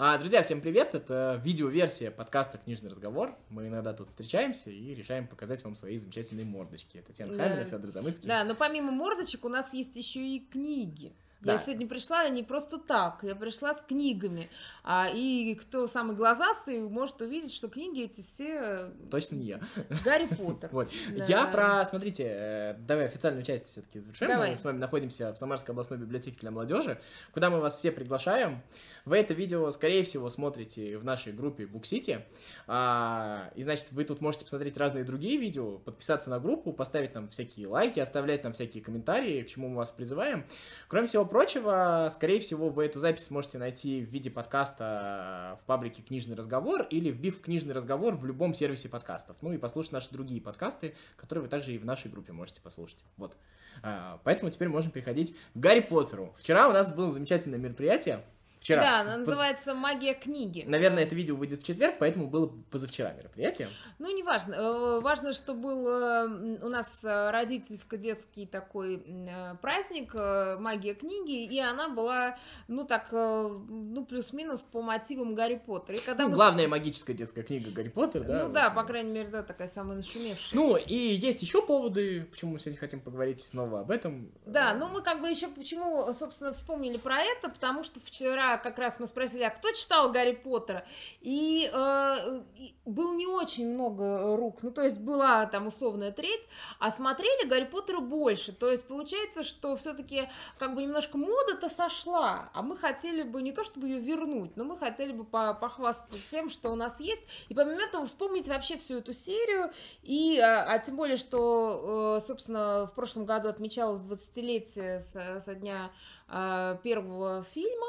А, 0.00 0.16
друзья, 0.16 0.44
всем 0.44 0.60
привет! 0.60 0.94
Это 0.94 1.42
видеоверсия 1.44 2.12
подкаста 2.12 2.56
«Книжный 2.56 2.88
разговор». 2.88 3.36
Мы 3.50 3.66
иногда 3.66 3.92
тут 3.92 4.10
встречаемся 4.10 4.70
и 4.70 4.94
решаем 4.94 5.26
показать 5.26 5.64
вам 5.64 5.74
свои 5.74 5.98
замечательные 5.98 6.46
мордочки. 6.46 7.02
Татьяна 7.04 7.34
Да. 7.34 7.42
Хамина, 7.42 7.64
Федор 7.64 7.90
Замыцкий. 7.90 8.28
Да, 8.28 8.44
но 8.44 8.54
помимо 8.54 8.92
мордочек 8.92 9.44
у 9.44 9.48
нас 9.48 9.74
есть 9.74 9.96
еще 9.96 10.20
и 10.20 10.38
книги. 10.38 11.16
Да. 11.40 11.52
Я 11.52 11.58
сегодня 11.58 11.86
пришла 11.86 12.28
не 12.28 12.42
просто 12.42 12.78
так, 12.78 13.20
я 13.22 13.36
пришла 13.36 13.72
с 13.72 13.80
книгами. 13.80 14.50
А, 14.82 15.08
и 15.12 15.54
кто 15.54 15.86
самый 15.86 16.16
глазастый, 16.16 16.80
может 16.88 17.20
увидеть, 17.20 17.54
что 17.54 17.68
книги 17.68 18.02
эти 18.02 18.22
все 18.22 18.90
Точно 19.08 19.36
не 19.36 19.46
я. 19.46 19.60
Гарри 20.04 20.26
Поттер. 20.26 20.70
Вот. 20.78 20.90
Да. 21.16 21.24
Я 21.26 21.46
про, 21.46 21.84
смотрите, 21.86 22.24
э, 22.24 22.74
давай 22.80 23.06
официальную 23.06 23.44
часть 23.44 23.70
все-таки 23.70 24.00
завершим. 24.00 24.26
Давай. 24.26 24.52
Мы 24.52 24.58
с 24.58 24.64
вами 24.64 24.78
находимся 24.78 25.32
в 25.32 25.36
Самарской 25.36 25.72
областной 25.72 25.98
библиотеке 25.98 26.38
для 26.40 26.50
молодежи, 26.50 27.00
куда 27.32 27.50
мы 27.50 27.60
вас 27.60 27.78
все 27.78 27.92
приглашаем. 27.92 28.62
Вы 29.04 29.18
это 29.18 29.32
видео, 29.32 29.70
скорее 29.70 30.04
всего, 30.04 30.30
смотрите 30.30 30.98
в 30.98 31.04
нашей 31.04 31.32
группе 31.32 31.66
Буксити. 31.66 32.24
А, 32.66 33.50
и, 33.54 33.62
значит, 33.62 33.92
вы 33.92 34.04
тут 34.04 34.20
можете 34.20 34.44
посмотреть 34.44 34.76
разные 34.76 35.04
другие 35.04 35.38
видео, 35.38 35.78
подписаться 35.78 36.30
на 36.30 36.40
группу, 36.40 36.72
поставить 36.72 37.14
нам 37.14 37.28
всякие 37.28 37.68
лайки, 37.68 38.00
оставлять 38.00 38.42
нам 38.44 38.52
всякие 38.52 38.82
комментарии, 38.82 39.42
к 39.42 39.48
чему 39.48 39.68
мы 39.68 39.76
вас 39.76 39.92
призываем. 39.92 40.44
Кроме 40.88 41.06
всего 41.06 41.24
прочего, 41.28 42.08
скорее 42.12 42.40
всего, 42.40 42.70
вы 42.70 42.86
эту 42.86 42.98
запись 42.98 43.26
сможете 43.26 43.58
найти 43.58 44.04
в 44.04 44.08
виде 44.08 44.30
подкаста 44.30 45.58
в 45.62 45.66
паблике 45.66 46.02
«Книжный 46.02 46.34
разговор» 46.34 46.82
или 46.90 47.10
вбив 47.10 47.40
«Книжный 47.40 47.74
разговор» 47.74 48.14
в 48.14 48.24
любом 48.24 48.54
сервисе 48.54 48.88
подкастов. 48.88 49.36
Ну 49.40 49.52
и 49.52 49.58
послушать 49.58 49.92
наши 49.92 50.10
другие 50.10 50.40
подкасты, 50.40 50.96
которые 51.16 51.44
вы 51.44 51.48
также 51.48 51.72
и 51.72 51.78
в 51.78 51.84
нашей 51.84 52.10
группе 52.10 52.32
можете 52.32 52.60
послушать. 52.60 53.04
Вот. 53.16 53.36
А, 53.82 54.20
поэтому 54.24 54.50
теперь 54.50 54.68
можем 54.68 54.90
переходить 54.90 55.36
к 55.54 55.58
Гарри 55.58 55.80
Поттеру. 55.80 56.34
Вчера 56.36 56.68
у 56.68 56.72
нас 56.72 56.92
было 56.92 57.12
замечательное 57.12 57.58
мероприятие. 57.58 58.24
Вчера. 58.68 58.82
Да, 58.82 59.00
она 59.00 59.16
называется 59.16 59.74
«Магия 59.74 60.12
книги». 60.12 60.62
Наверное, 60.66 61.04
это 61.04 61.14
видео 61.14 61.36
выйдет 61.36 61.62
в 61.62 61.64
четверг, 61.64 61.94
поэтому 61.98 62.26
было 62.28 62.52
позавчера 62.70 63.12
мероприятие. 63.12 63.70
Ну, 63.98 64.14
не 64.14 64.22
важно. 64.22 64.54
Э, 64.54 65.00
Важно, 65.00 65.32
что 65.32 65.54
был 65.54 65.88
э, 65.88 66.58
у 66.62 66.68
нас 66.68 67.02
э, 67.02 67.30
родительско-детский 67.30 68.46
такой 68.46 69.02
э, 69.06 69.54
праздник 69.62 70.10
э, 70.14 70.56
«Магия 70.58 70.94
книги», 70.94 71.44
и 71.46 71.58
она 71.58 71.88
была, 71.88 72.36
ну, 72.68 72.84
так, 72.84 73.06
э, 73.12 73.48
ну, 73.68 74.04
плюс-минус 74.04 74.60
по 74.70 74.82
мотивам 74.82 75.34
Гарри 75.34 75.60
Поттера. 75.64 75.96
И 75.96 76.00
когда 76.00 76.24
Ну, 76.24 76.30
мы- 76.30 76.34
главная 76.36 76.68
магическая 76.68 77.16
детская 77.16 77.42
книга 77.42 77.70
Гарри 77.70 77.88
Поттер, 77.88 78.24
да? 78.24 78.44
Ну 78.46 78.52
да, 78.52 78.68
по 78.70 78.84
крайней 78.84 79.12
мере, 79.12 79.28
да, 79.28 79.42
такая 79.42 79.68
самая 79.68 79.96
нашумевшая. 79.96 80.50
Ну, 80.52 80.76
и 80.76 80.94
есть 80.94 81.40
еще 81.42 81.62
поводы, 81.62 82.26
почему 82.30 82.52
мы 82.52 82.58
сегодня 82.58 82.78
хотим 82.78 83.00
поговорить 83.00 83.40
снова 83.40 83.80
об 83.80 83.90
этом. 83.90 84.30
Да, 84.44 84.72
Э, 84.72 84.76
ну 84.76 84.88
мы 84.88 85.00
как 85.00 85.22
бы 85.22 85.30
еще 85.30 85.48
почему, 85.48 86.12
собственно, 86.12 86.52
вспомнили 86.52 86.98
про 86.98 87.20
это, 87.22 87.48
потому 87.48 87.82
что 87.82 87.98
вчера 88.04 88.57
как 88.58 88.78
раз 88.78 88.98
мы 88.98 89.06
спросили, 89.06 89.42
а 89.42 89.50
кто 89.50 89.70
читал 89.72 90.12
Гарри 90.12 90.32
Поттера? 90.32 90.86
И, 91.20 91.70
э, 91.72 92.42
и 92.56 92.74
было 92.84 93.14
не 93.14 93.26
очень 93.26 93.68
много 93.72 94.36
рук, 94.36 94.62
ну 94.62 94.70
то 94.70 94.82
есть 94.82 95.00
была 95.00 95.46
там 95.46 95.66
условная 95.66 96.12
треть, 96.12 96.48
а 96.78 96.90
смотрели 96.90 97.48
Гарри 97.48 97.64
Поттера 97.64 98.00
больше. 98.00 98.52
То 98.52 98.70
есть 98.70 98.86
получается, 98.86 99.44
что 99.44 99.76
все-таки 99.76 100.28
как 100.58 100.74
бы 100.74 100.82
немножко 100.82 101.18
мода-то 101.18 101.68
сошла, 101.68 102.50
а 102.54 102.62
мы 102.62 102.76
хотели 102.76 103.22
бы 103.22 103.42
не 103.42 103.52
то 103.52 103.64
чтобы 103.64 103.88
ее 103.88 103.98
вернуть, 103.98 104.56
но 104.56 104.64
мы 104.64 104.78
хотели 104.78 105.12
бы 105.12 105.24
по- 105.24 105.54
похвастаться 105.54 106.18
тем, 106.30 106.50
что 106.50 106.70
у 106.70 106.74
нас 106.74 107.00
есть, 107.00 107.22
и 107.48 107.54
помимо 107.54 107.82
этого 107.82 108.06
вспомнить 108.06 108.48
вообще 108.48 108.76
всю 108.78 108.98
эту 108.98 109.14
серию, 109.14 109.70
и, 110.02 110.38
а, 110.38 110.64
а 110.64 110.78
тем 110.78 110.96
более, 110.96 111.16
что, 111.16 112.18
э, 112.20 112.26
собственно, 112.26 112.86
в 112.86 112.94
прошлом 112.94 113.24
году 113.26 113.48
отмечалось 113.48 114.00
20-летие 114.00 115.00
со, 115.00 115.40
со 115.40 115.54
дня 115.54 115.90
э, 116.28 116.76
первого 116.82 117.44
фильма, 117.52 117.86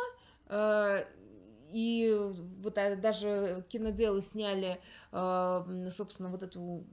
и 1.71 2.19
вот 2.61 2.77
а, 2.77 2.95
даже 2.95 3.65
киноделы 3.69 4.21
сняли, 4.21 4.79
э, 5.11 5.89
собственно, 5.95 6.29
вот 6.29 6.43
эту 6.43 6.83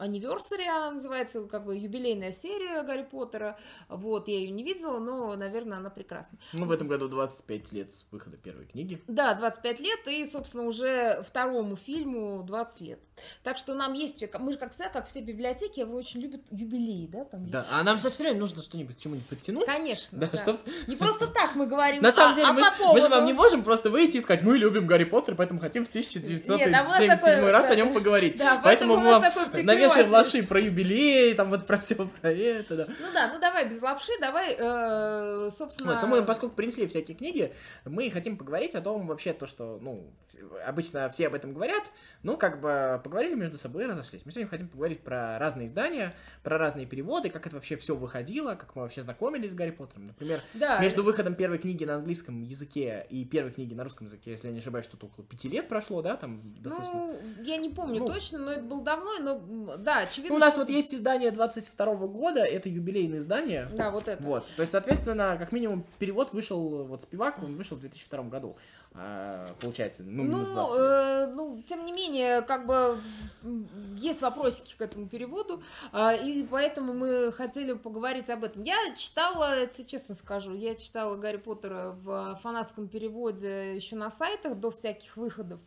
Anniversary 0.00 0.66
она 0.66 0.92
называется, 0.92 1.42
как 1.42 1.64
бы 1.64 1.76
юбилейная 1.76 2.32
серия 2.32 2.82
Гарри 2.82 3.02
Поттера. 3.02 3.58
Вот, 3.88 4.28
я 4.28 4.38
ее 4.38 4.50
не 4.50 4.62
видела, 4.62 4.98
но, 4.98 5.34
наверное, 5.36 5.78
она 5.78 5.90
прекрасна. 5.90 6.38
Ну, 6.52 6.66
в 6.66 6.70
этом 6.70 6.88
году 6.88 7.08
25 7.08 7.72
лет 7.72 7.92
с 7.92 8.06
выхода 8.10 8.36
первой 8.36 8.66
книги. 8.66 9.00
Да, 9.06 9.34
25 9.34 9.80
лет, 9.80 10.00
и, 10.06 10.24
собственно, 10.26 10.64
уже 10.64 11.22
второму 11.26 11.76
фильму 11.76 12.42
20 12.42 12.80
лет. 12.80 13.00
Так 13.42 13.58
что 13.58 13.74
нам 13.74 13.92
есть, 13.92 14.24
мы 14.38 14.52
же, 14.52 14.58
как 14.58 14.72
всегда, 14.72 14.88
как 14.88 15.06
все 15.06 15.20
библиотеки, 15.20 15.80
вы 15.82 15.96
очень 15.96 16.20
любят 16.20 16.40
юбилей, 16.50 17.06
да? 17.06 17.24
Там 17.24 17.48
Да, 17.50 17.66
а 17.70 17.82
нам 17.82 17.98
же 17.98 18.10
все 18.10 18.22
время 18.24 18.38
нужно 18.40 18.62
что-нибудь 18.62 18.96
к 18.96 19.00
чему-нибудь 19.00 19.28
подтянуть. 19.28 19.66
Конечно, 19.66 20.18
Да, 20.18 20.28
да. 20.28 20.38
чтоб- 20.38 20.60
Не 20.86 20.96
просто 20.96 21.26
так 21.34 21.54
мы 21.54 21.66
говорим, 21.66 22.02
На 22.02 22.12
самом 22.12 22.32
а- 22.32 22.36
деле, 22.36 22.46
а 22.48 22.92
мы, 22.92 23.00
же 23.00 23.08
вам 23.08 23.24
не 23.24 23.32
можем 23.32 23.62
просто 23.62 23.90
выйти 23.90 24.16
и 24.16 24.20
сказать, 24.20 24.42
мы 24.42 24.56
любим 24.56 24.86
Гарри 24.86 25.04
Поттер, 25.04 25.34
поэтому 25.34 25.60
хотим 25.60 25.84
в 25.84 25.88
1977 25.88 26.56
Нет, 26.56 26.74
а 26.74 27.50
раз 27.52 27.70
о 27.70 27.74
нем 27.74 27.92
поговорить. 27.92 28.36
Да, 28.36 28.60
поэтому 28.62 28.96
мы 28.96 29.10
вам 29.10 29.22
прикрыватель. 29.94 30.38
лоши 30.38 30.46
про 30.46 30.60
юбилей, 30.60 31.34
там 31.34 31.50
вот 31.50 31.66
про 31.66 31.78
все 31.78 31.94
про 31.94 32.30
это, 32.30 32.76
да. 32.76 32.86
Ну 32.86 33.06
да, 33.12 33.30
ну 33.32 33.40
давай 33.40 33.68
без 33.68 33.80
лапши, 33.82 34.12
давай, 34.20 34.56
э, 34.58 35.50
собственно... 35.56 35.94
Вот, 35.94 36.02
но 36.02 36.08
мы, 36.08 36.24
поскольку 36.24 36.54
принесли 36.54 36.86
всякие 36.86 37.16
книги, 37.16 37.52
мы 37.84 38.10
хотим 38.10 38.36
поговорить 38.36 38.74
о 38.74 38.80
том 38.80 39.06
вообще, 39.06 39.32
то, 39.32 39.46
что, 39.46 39.78
ну, 39.80 40.12
обычно 40.66 41.08
все 41.10 41.26
об 41.28 41.34
этом 41.34 41.52
говорят, 41.52 41.84
ну, 42.22 42.36
как 42.36 42.60
бы 42.60 43.00
поговорили 43.02 43.34
между 43.34 43.58
собой 43.58 43.84
и 43.84 43.86
разошлись. 43.86 44.24
Мы 44.24 44.32
сегодня 44.32 44.48
хотим 44.48 44.68
поговорить 44.68 45.00
про 45.00 45.38
разные 45.38 45.66
издания, 45.66 46.14
про 46.42 46.58
разные 46.58 46.86
переводы, 46.86 47.30
как 47.30 47.46
это 47.46 47.56
вообще 47.56 47.76
все 47.76 47.96
выходило, 47.96 48.54
как 48.54 48.74
мы 48.76 48.82
вообще 48.82 49.02
знакомились 49.02 49.50
с 49.50 49.54
Гарри 49.54 49.70
Поттером. 49.70 50.08
Например, 50.08 50.42
Да, 50.54 50.80
между 50.80 51.02
выходом 51.02 51.34
первой 51.34 51.58
книги 51.58 51.84
на 51.84 51.96
английском 51.96 52.42
языке 52.42 53.06
и 53.10 53.24
первой 53.24 53.52
книги 53.52 53.74
на 53.74 53.84
русском 53.84 54.06
языке, 54.06 54.32
если 54.32 54.48
я 54.48 54.52
не 54.52 54.60
ошибаюсь, 54.60 54.84
что-то 54.86 55.06
около 55.06 55.24
пяти 55.24 55.48
лет 55.48 55.68
прошло, 55.68 56.02
да, 56.02 56.16
там 56.16 56.40
достаточно... 56.60 56.94
ну, 56.94 57.20
я 57.42 57.56
не 57.56 57.70
помню 57.70 58.00
Ну. 58.00 58.06
точно, 58.06 58.38
но 58.38 58.52
это 58.52 58.62
было 58.62 58.82
давно, 58.82 59.18
но 59.18 59.76
да, 59.82 59.98
очевидно. 60.00 60.30
Ну, 60.30 60.36
у 60.36 60.38
нас 60.38 60.54
что- 60.54 60.60
вот 60.62 60.70
есть 60.70 60.94
издание 60.94 61.30
22 61.30 62.06
года, 62.06 62.40
это 62.40 62.68
юбилейное 62.68 63.18
издание. 63.18 63.68
Да, 63.76 63.90
вот 63.90 64.08
это. 64.08 64.22
Вот, 64.22 64.46
то 64.56 64.62
есть, 64.62 64.72
соответственно, 64.72 65.36
как 65.38 65.52
минимум, 65.52 65.84
перевод 65.98 66.32
вышел, 66.32 66.84
вот 66.84 67.02
Спивак, 67.02 67.42
он 67.42 67.56
вышел 67.56 67.76
в 67.76 67.80
2002 67.80 68.24
году, 68.30 68.56
а, 68.92 69.48
получается, 69.60 70.02
ну, 70.02 70.24
минус 70.24 70.48
20 70.48 70.76
лет. 70.76 70.82
э, 70.82 71.26
ну, 71.34 71.62
тем 71.68 71.84
не 71.86 71.92
менее, 71.92 72.42
как 72.42 72.66
бы 72.66 72.98
есть 73.96 74.20
вопросики 74.20 74.74
к 74.76 74.80
этому 74.82 75.08
переводу, 75.08 75.62
а, 75.92 76.12
и 76.14 76.42
поэтому 76.42 76.92
мы 76.92 77.32
хотели 77.32 77.72
поговорить 77.74 78.30
об 78.30 78.44
этом. 78.44 78.62
Я 78.62 78.76
читала, 78.96 79.66
тебе 79.66 79.86
честно 79.86 80.14
скажу, 80.14 80.54
я 80.54 80.74
читала 80.74 81.16
Гарри 81.16 81.36
Поттера 81.38 81.96
в 82.02 82.38
фанатском 82.42 82.88
переводе 82.88 83.74
еще 83.76 83.96
на 83.96 84.10
сайтах 84.10 84.56
до 84.56 84.70
всяких 84.70 85.16
выходов 85.16 85.60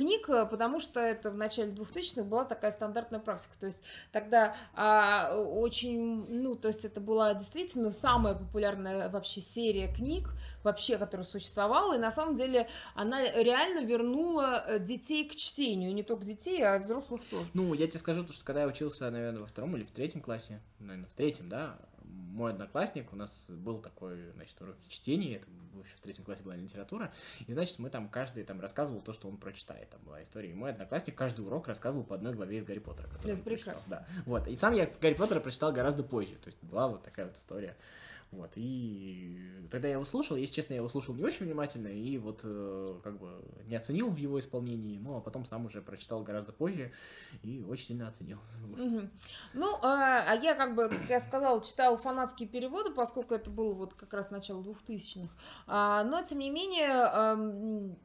книг, 0.00 0.30
э, 0.30 0.46
потому 0.46 0.80
что 0.80 0.98
это 0.98 1.30
в 1.30 1.36
начале 1.36 1.72
2000-х 1.72 2.24
была 2.24 2.46
такая 2.46 2.70
стандартная 2.70 3.20
практика. 3.20 3.54
То 3.60 3.66
есть 3.66 3.82
тогда 4.12 4.56
а, 4.74 5.36
очень, 5.36 6.26
ну, 6.28 6.54
то 6.54 6.68
есть 6.68 6.86
это 6.86 7.00
была 7.00 7.34
действительно 7.34 7.90
самая 7.90 8.34
популярная 8.34 9.10
вообще 9.10 9.42
серия 9.42 9.92
книг, 9.94 10.30
вообще, 10.62 10.96
которая 10.96 11.26
существовала, 11.26 11.94
и 11.94 11.98
на 11.98 12.12
самом 12.12 12.34
деле 12.34 12.66
она 12.94 13.20
реально 13.32 13.84
вернула 13.84 14.64
э, 14.66 14.78
детей 14.78 15.28
к 15.28 15.36
чтению, 15.36 15.94
не 15.94 16.02
только 16.02 16.24
детей, 16.24 16.62
а 16.62 16.78
взрослых 16.78 17.22
тоже. 17.30 17.46
Ну, 17.52 17.74
я 17.74 17.86
тебе 17.86 17.98
скажу, 17.98 18.24
то, 18.24 18.32
что 18.32 18.44
когда 18.44 18.62
я 18.62 18.68
учился, 18.68 19.10
наверное, 19.10 19.42
во 19.42 19.46
втором 19.46 19.76
или 19.76 19.84
в 19.84 19.90
третьем 19.90 20.22
классе, 20.22 20.60
наверное, 20.78 21.08
в 21.08 21.12
третьем, 21.12 21.50
да, 21.50 21.78
мой 22.10 22.52
одноклассник, 22.52 23.12
у 23.12 23.16
нас 23.16 23.46
был 23.48 23.80
такой, 23.80 24.30
значит, 24.32 24.60
урок 24.60 24.76
чтения, 24.88 25.36
это 25.36 25.46
был 25.72 25.82
еще 25.82 25.96
в 25.96 26.00
третьем 26.00 26.24
классе 26.24 26.42
была 26.42 26.56
литература, 26.56 27.12
и, 27.46 27.52
значит, 27.52 27.78
мы 27.78 27.90
там, 27.90 28.08
каждый 28.08 28.44
там 28.44 28.60
рассказывал 28.60 29.00
то, 29.00 29.12
что 29.12 29.28
он 29.28 29.36
прочитает, 29.36 29.90
там 29.90 30.00
была 30.02 30.22
история, 30.22 30.50
и 30.50 30.54
мой 30.54 30.70
одноклассник 30.70 31.14
каждый 31.14 31.44
урок 31.46 31.68
рассказывал 31.68 32.04
по 32.04 32.14
одной 32.14 32.34
главе 32.34 32.58
из 32.58 32.64
Гарри 32.64 32.78
Поттера, 32.78 33.08
который 33.08 33.26
Это 33.26 33.34
он 33.34 33.42
прочитал, 33.42 33.74
прекрасно. 33.74 34.06
да, 34.08 34.22
вот, 34.26 34.48
и 34.48 34.56
сам 34.56 34.74
я 34.74 34.86
Гарри 35.00 35.14
Поттера 35.14 35.40
прочитал 35.40 35.72
гораздо 35.72 36.02
позже, 36.02 36.34
то 36.36 36.48
есть 36.48 36.62
была 36.62 36.88
вот 36.88 37.02
такая 37.02 37.26
вот 37.26 37.36
история, 37.36 37.76
вот, 38.32 38.52
и 38.54 39.66
тогда 39.70 39.88
я 39.88 39.94
его 39.94 40.04
слушал, 40.04 40.36
если 40.36 40.54
честно, 40.54 40.74
я 40.74 40.78
его 40.78 40.88
слушал 40.88 41.14
не 41.14 41.24
очень 41.24 41.46
внимательно, 41.46 41.88
и 41.88 42.16
вот, 42.16 42.40
э, 42.44 43.00
как 43.02 43.18
бы, 43.18 43.28
не 43.66 43.74
оценил 43.74 44.08
в 44.08 44.16
его 44.16 44.38
исполнении, 44.38 44.98
ну, 44.98 45.16
а 45.16 45.20
потом 45.20 45.44
сам 45.44 45.66
уже 45.66 45.82
прочитал 45.82 46.22
гораздо 46.22 46.52
позже, 46.52 46.92
и 47.42 47.64
очень 47.68 47.86
сильно 47.86 48.08
оценил. 48.08 48.38
Ну, 49.52 49.78
а, 49.82 50.22
а 50.28 50.34
я, 50.36 50.54
как 50.54 50.76
бы, 50.76 50.88
как 50.88 51.10
я 51.10 51.20
сказала, 51.20 51.62
читала 51.62 51.96
фанатские 51.96 52.48
переводы, 52.48 52.90
поскольку 52.90 53.34
это 53.34 53.50
было 53.50 53.74
вот 53.74 53.94
как 53.94 54.12
раз 54.14 54.30
начало 54.30 54.62
2000-х. 54.62 55.28
А, 55.66 56.04
но, 56.04 56.22
тем 56.22 56.38
не 56.38 56.50
менее, 56.50 57.96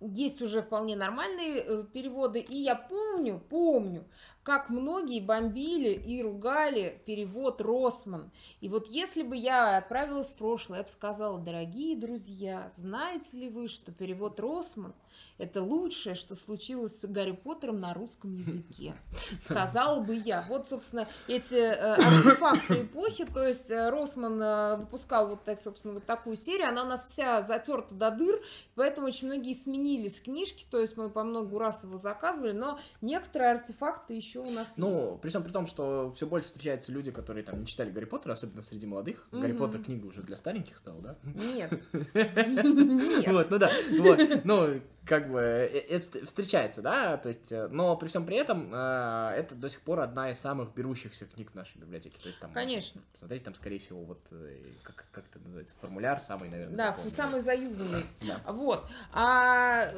есть 0.00 0.42
уже 0.42 0.62
вполне 0.62 0.96
нормальные 0.96 1.62
э, 1.64 1.84
переводы. 1.92 2.40
И 2.40 2.56
я 2.56 2.74
помню, 2.74 3.40
помню, 3.48 4.04
как 4.46 4.70
многие 4.70 5.18
бомбили 5.18 5.88
и 5.88 6.22
ругали 6.22 7.02
перевод 7.04 7.60
Росман. 7.60 8.30
И 8.60 8.68
вот 8.68 8.86
если 8.86 9.24
бы 9.24 9.36
я 9.36 9.76
отправилась 9.76 10.30
в 10.30 10.36
прошлое, 10.36 10.78
я 10.78 10.84
бы 10.84 10.88
сказала, 10.88 11.40
дорогие 11.40 11.96
друзья, 11.96 12.70
знаете 12.76 13.38
ли 13.38 13.48
вы, 13.48 13.66
что 13.66 13.90
перевод 13.90 14.38
Росман– 14.38 14.94
это 15.38 15.62
лучшее, 15.62 16.14
что 16.14 16.34
случилось 16.34 17.00
с 17.00 17.04
Гарри 17.04 17.32
Поттером 17.32 17.80
на 17.80 17.92
русском 17.92 18.34
языке. 18.34 18.94
Сказала 19.40 20.00
бы 20.00 20.14
я. 20.14 20.46
Вот, 20.48 20.68
собственно, 20.68 21.06
эти 21.28 21.54
э, 21.54 21.94
артефакты 21.94 22.82
эпохи, 22.82 23.26
то 23.26 23.46
есть 23.46 23.70
э, 23.70 23.90
Росман 23.90 24.40
э, 24.40 24.76
выпускал 24.76 25.28
вот 25.28 25.44
так, 25.44 25.60
собственно, 25.60 25.94
вот 25.94 26.06
такую 26.06 26.36
серию, 26.36 26.68
она 26.68 26.84
у 26.84 26.86
нас 26.86 27.04
вся 27.04 27.42
затерта 27.42 27.94
до 27.94 28.10
дыр, 28.10 28.40
поэтому 28.74 29.08
очень 29.08 29.26
многие 29.26 29.52
сменились 29.52 30.20
книжки, 30.20 30.64
то 30.70 30.80
есть 30.80 30.96
мы 30.96 31.10
по 31.10 31.22
много 31.22 31.58
раз 31.58 31.84
его 31.84 31.98
заказывали, 31.98 32.52
но 32.52 32.78
некоторые 33.02 33.50
артефакты 33.52 34.14
еще 34.14 34.40
у 34.40 34.50
нас 34.50 34.74
ну, 34.76 34.88
есть. 34.88 35.12
Ну, 35.12 35.18
при 35.18 35.28
всем 35.28 35.42
при 35.42 35.52
том, 35.52 35.66
что 35.66 36.12
все 36.16 36.26
больше 36.26 36.46
встречаются 36.46 36.92
люди, 36.92 37.10
которые 37.10 37.44
там 37.44 37.60
не 37.60 37.66
читали 37.66 37.90
Гарри 37.90 38.06
Поттера, 38.06 38.32
особенно 38.32 38.62
среди 38.62 38.86
молодых. 38.86 39.28
Гарри 39.32 39.52
Поттер 39.52 39.82
книга 39.82 40.06
уже 40.06 40.22
для 40.22 40.36
стареньких 40.36 40.78
стала, 40.78 41.00
да? 41.00 41.16
Нет. 41.24 41.72
Нет. 42.14 43.28
Вот, 43.28 43.50
ну 43.50 43.58
да. 43.58 43.70
Вот. 43.98 44.44
Ну, 44.44 44.80
как 45.06 45.30
бы 45.30 45.40
э, 45.40 45.78
это 45.88 46.24
встречается, 46.26 46.82
да, 46.82 47.16
то 47.16 47.28
есть, 47.28 47.52
э, 47.52 47.68
но 47.68 47.96
при 47.96 48.08
всем 48.08 48.26
при 48.26 48.36
этом 48.36 48.72
э, 48.74 49.32
это 49.36 49.54
до 49.54 49.68
сих 49.68 49.80
пор 49.82 50.00
одна 50.00 50.30
из 50.30 50.38
самых 50.38 50.74
берущихся 50.74 51.26
книг 51.26 51.52
в 51.52 51.54
нашей 51.54 51.78
библиотеке, 51.78 52.18
то 52.20 52.26
есть 52.26 52.40
там 52.40 52.52
конечно, 52.52 53.00
смотреть 53.18 53.44
там 53.44 53.54
скорее 53.54 53.78
всего 53.78 54.00
вот 54.02 54.20
как 54.82 55.06
как 55.12 55.24
это 55.30 55.38
называется 55.38 55.74
формуляр 55.80 56.20
самый, 56.20 56.48
наверное, 56.48 56.76
да, 56.76 56.86
запомненный. 56.88 57.16
самый 57.16 57.40
заюзанный, 57.40 58.04
да. 58.22 58.40
вот, 58.52 58.84
а 59.12 59.90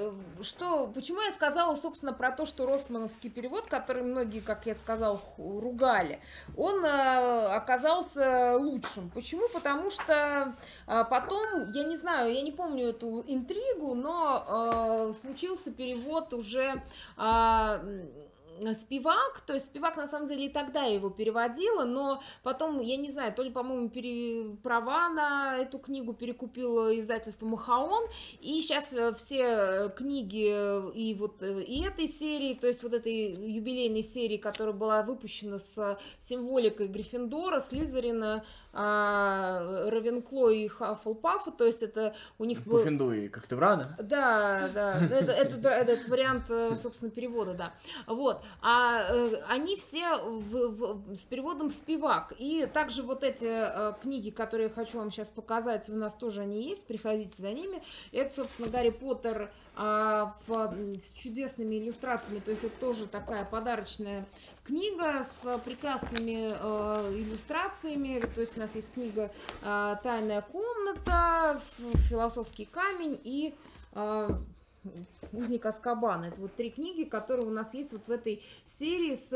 что, 0.43 0.87
почему 0.89 1.23
я 1.23 1.33
сказала, 1.33 1.75
собственно, 1.75 2.13
про 2.13 2.31
то, 2.31 2.45
что 2.45 2.67
Росмановский 2.67 3.31
перевод, 3.31 3.67
который 3.67 4.03
многие, 4.03 4.41
как 4.41 4.67
я 4.67 4.75
сказал, 4.75 5.23
ругали, 5.39 6.21
он 6.57 6.85
оказался 6.85 8.57
лучшим, 8.59 9.11
почему? 9.11 9.49
Потому 9.55 9.91
что 9.91 10.55
потом, 10.87 11.69
я 11.69 11.85
не 11.85 11.97
знаю, 11.97 12.33
я 12.33 12.43
не 12.43 12.53
помню 12.53 12.89
эту 12.89 13.25
интригу, 13.27 13.95
но 13.95 14.98
случился 15.21 15.71
перевод 15.73 16.35
уже 16.35 16.83
а, 17.17 17.81
Спивак, 18.75 19.43
то 19.47 19.55
есть 19.55 19.67
Спивак 19.67 19.97
на 19.97 20.07
самом 20.07 20.29
деле 20.29 20.47
и 20.47 20.49
тогда 20.49 20.85
его 20.85 21.11
переводила, 21.11 21.85
но 21.85 22.23
потом, 22.43 22.81
я 22.81 22.97
не 22.97 23.11
знаю, 23.11 23.33
то 23.33 23.43
ли, 23.43 23.51
по-моему, 23.51 23.89
пере... 23.89 24.57
права 24.63 25.09
на 25.09 25.57
эту 25.59 25.79
книгу 25.79 26.13
перекупило 26.13 26.99
издательство 26.99 27.47
Махаон, 27.47 28.05
и 28.41 28.61
сейчас 28.61 28.93
э, 28.93 29.15
все 29.15 29.93
книги 29.97 30.51
э, 30.51 30.93
и 30.95 31.15
вот 31.15 31.43
э, 31.43 31.63
и 31.63 31.85
этой 31.85 32.09
серии, 32.09 32.55
то 32.55 32.67
есть 32.67 32.83
вот 32.83 32.95
этой 32.95 33.33
юбилейной 33.33 34.03
серии, 34.03 34.37
которая 34.37 34.75
была 34.75 35.03
выпущена 35.03 35.59
с 35.59 35.99
символикой 36.19 36.89
Гриффиндора, 36.89 37.61
Слизерина, 37.61 38.45
Равенкло 38.73 40.51
и 40.51 40.69
Хаффлпафа, 40.69 41.51
то 41.51 41.65
есть 41.65 41.83
это 41.83 42.15
у 42.39 42.45
них 42.45 42.65
был... 42.65 42.79
Пуффинду 42.79 43.13
и 43.13 43.29
Коктеврана. 43.29 43.97
Да, 43.99 44.69
да, 44.73 45.05
это, 45.05 45.33
это, 45.33 45.69
этот 45.71 46.09
вариант, 46.09 46.45
собственно, 46.81 47.11
перевода, 47.11 47.55
да. 47.55 47.75
Вот, 48.07 48.45
а 48.61 49.07
э, 49.09 49.43
они 49.49 49.77
все 49.77 50.17
в, 50.17 50.69
в, 50.69 51.15
с 51.15 51.25
переводом 51.25 51.71
«Спивак». 51.71 52.33
И 52.39 52.67
также 52.73 53.03
вот 53.03 53.23
эти 53.23 53.47
э, 53.47 53.95
книги, 54.03 54.31
которые 54.31 54.69
я 54.69 54.75
хочу 54.75 54.99
вам 54.99 55.11
сейчас 55.11 55.29
показать, 55.29 55.89
у 55.91 55.97
нас 55.97 56.15
тоже 56.15 56.43
они 56.43 56.63
есть, 56.63 56.87
приходите 56.87 57.35
за 57.37 57.53
ними. 57.53 57.83
Это, 58.13 58.35
собственно, 58.35 58.69
«Гарри 58.69 58.91
Поттер» 58.91 59.51
э, 59.77 60.27
в, 60.47 60.75
с 60.99 61.13
чудесными 61.13 61.77
иллюстрациями, 61.77 62.41
то 62.41 62.51
есть 62.51 62.65
это 62.65 62.77
тоже 62.79 63.07
такая 63.07 63.45
подарочная 63.45 64.27
книга 64.69 65.25
с 65.25 65.59
прекрасными 65.65 66.53
э, 66.53 67.13
иллюстрациями. 67.15 68.21
То 68.35 68.43
есть 68.43 68.57
у 68.57 68.61
нас 68.61 68.75
есть 68.75 68.93
книга 68.93 69.31
э, 69.63 69.97
«Тайная 70.03 70.43
комната», 70.43 71.61
«Философский 72.09 72.67
камень» 72.67 73.19
и 73.25 73.55
э, 73.95 74.31
Узник 75.33 75.67
Аскабана. 75.67 76.27
Это 76.27 76.41
вот 76.41 76.55
три 76.55 76.71
книги, 76.71 77.05
которые 77.05 77.47
у 77.47 77.51
нас 77.51 77.75
есть 77.75 77.93
вот 77.93 78.07
в 78.07 78.11
этой 78.11 78.43
серии 78.65 79.15
с 79.15 79.33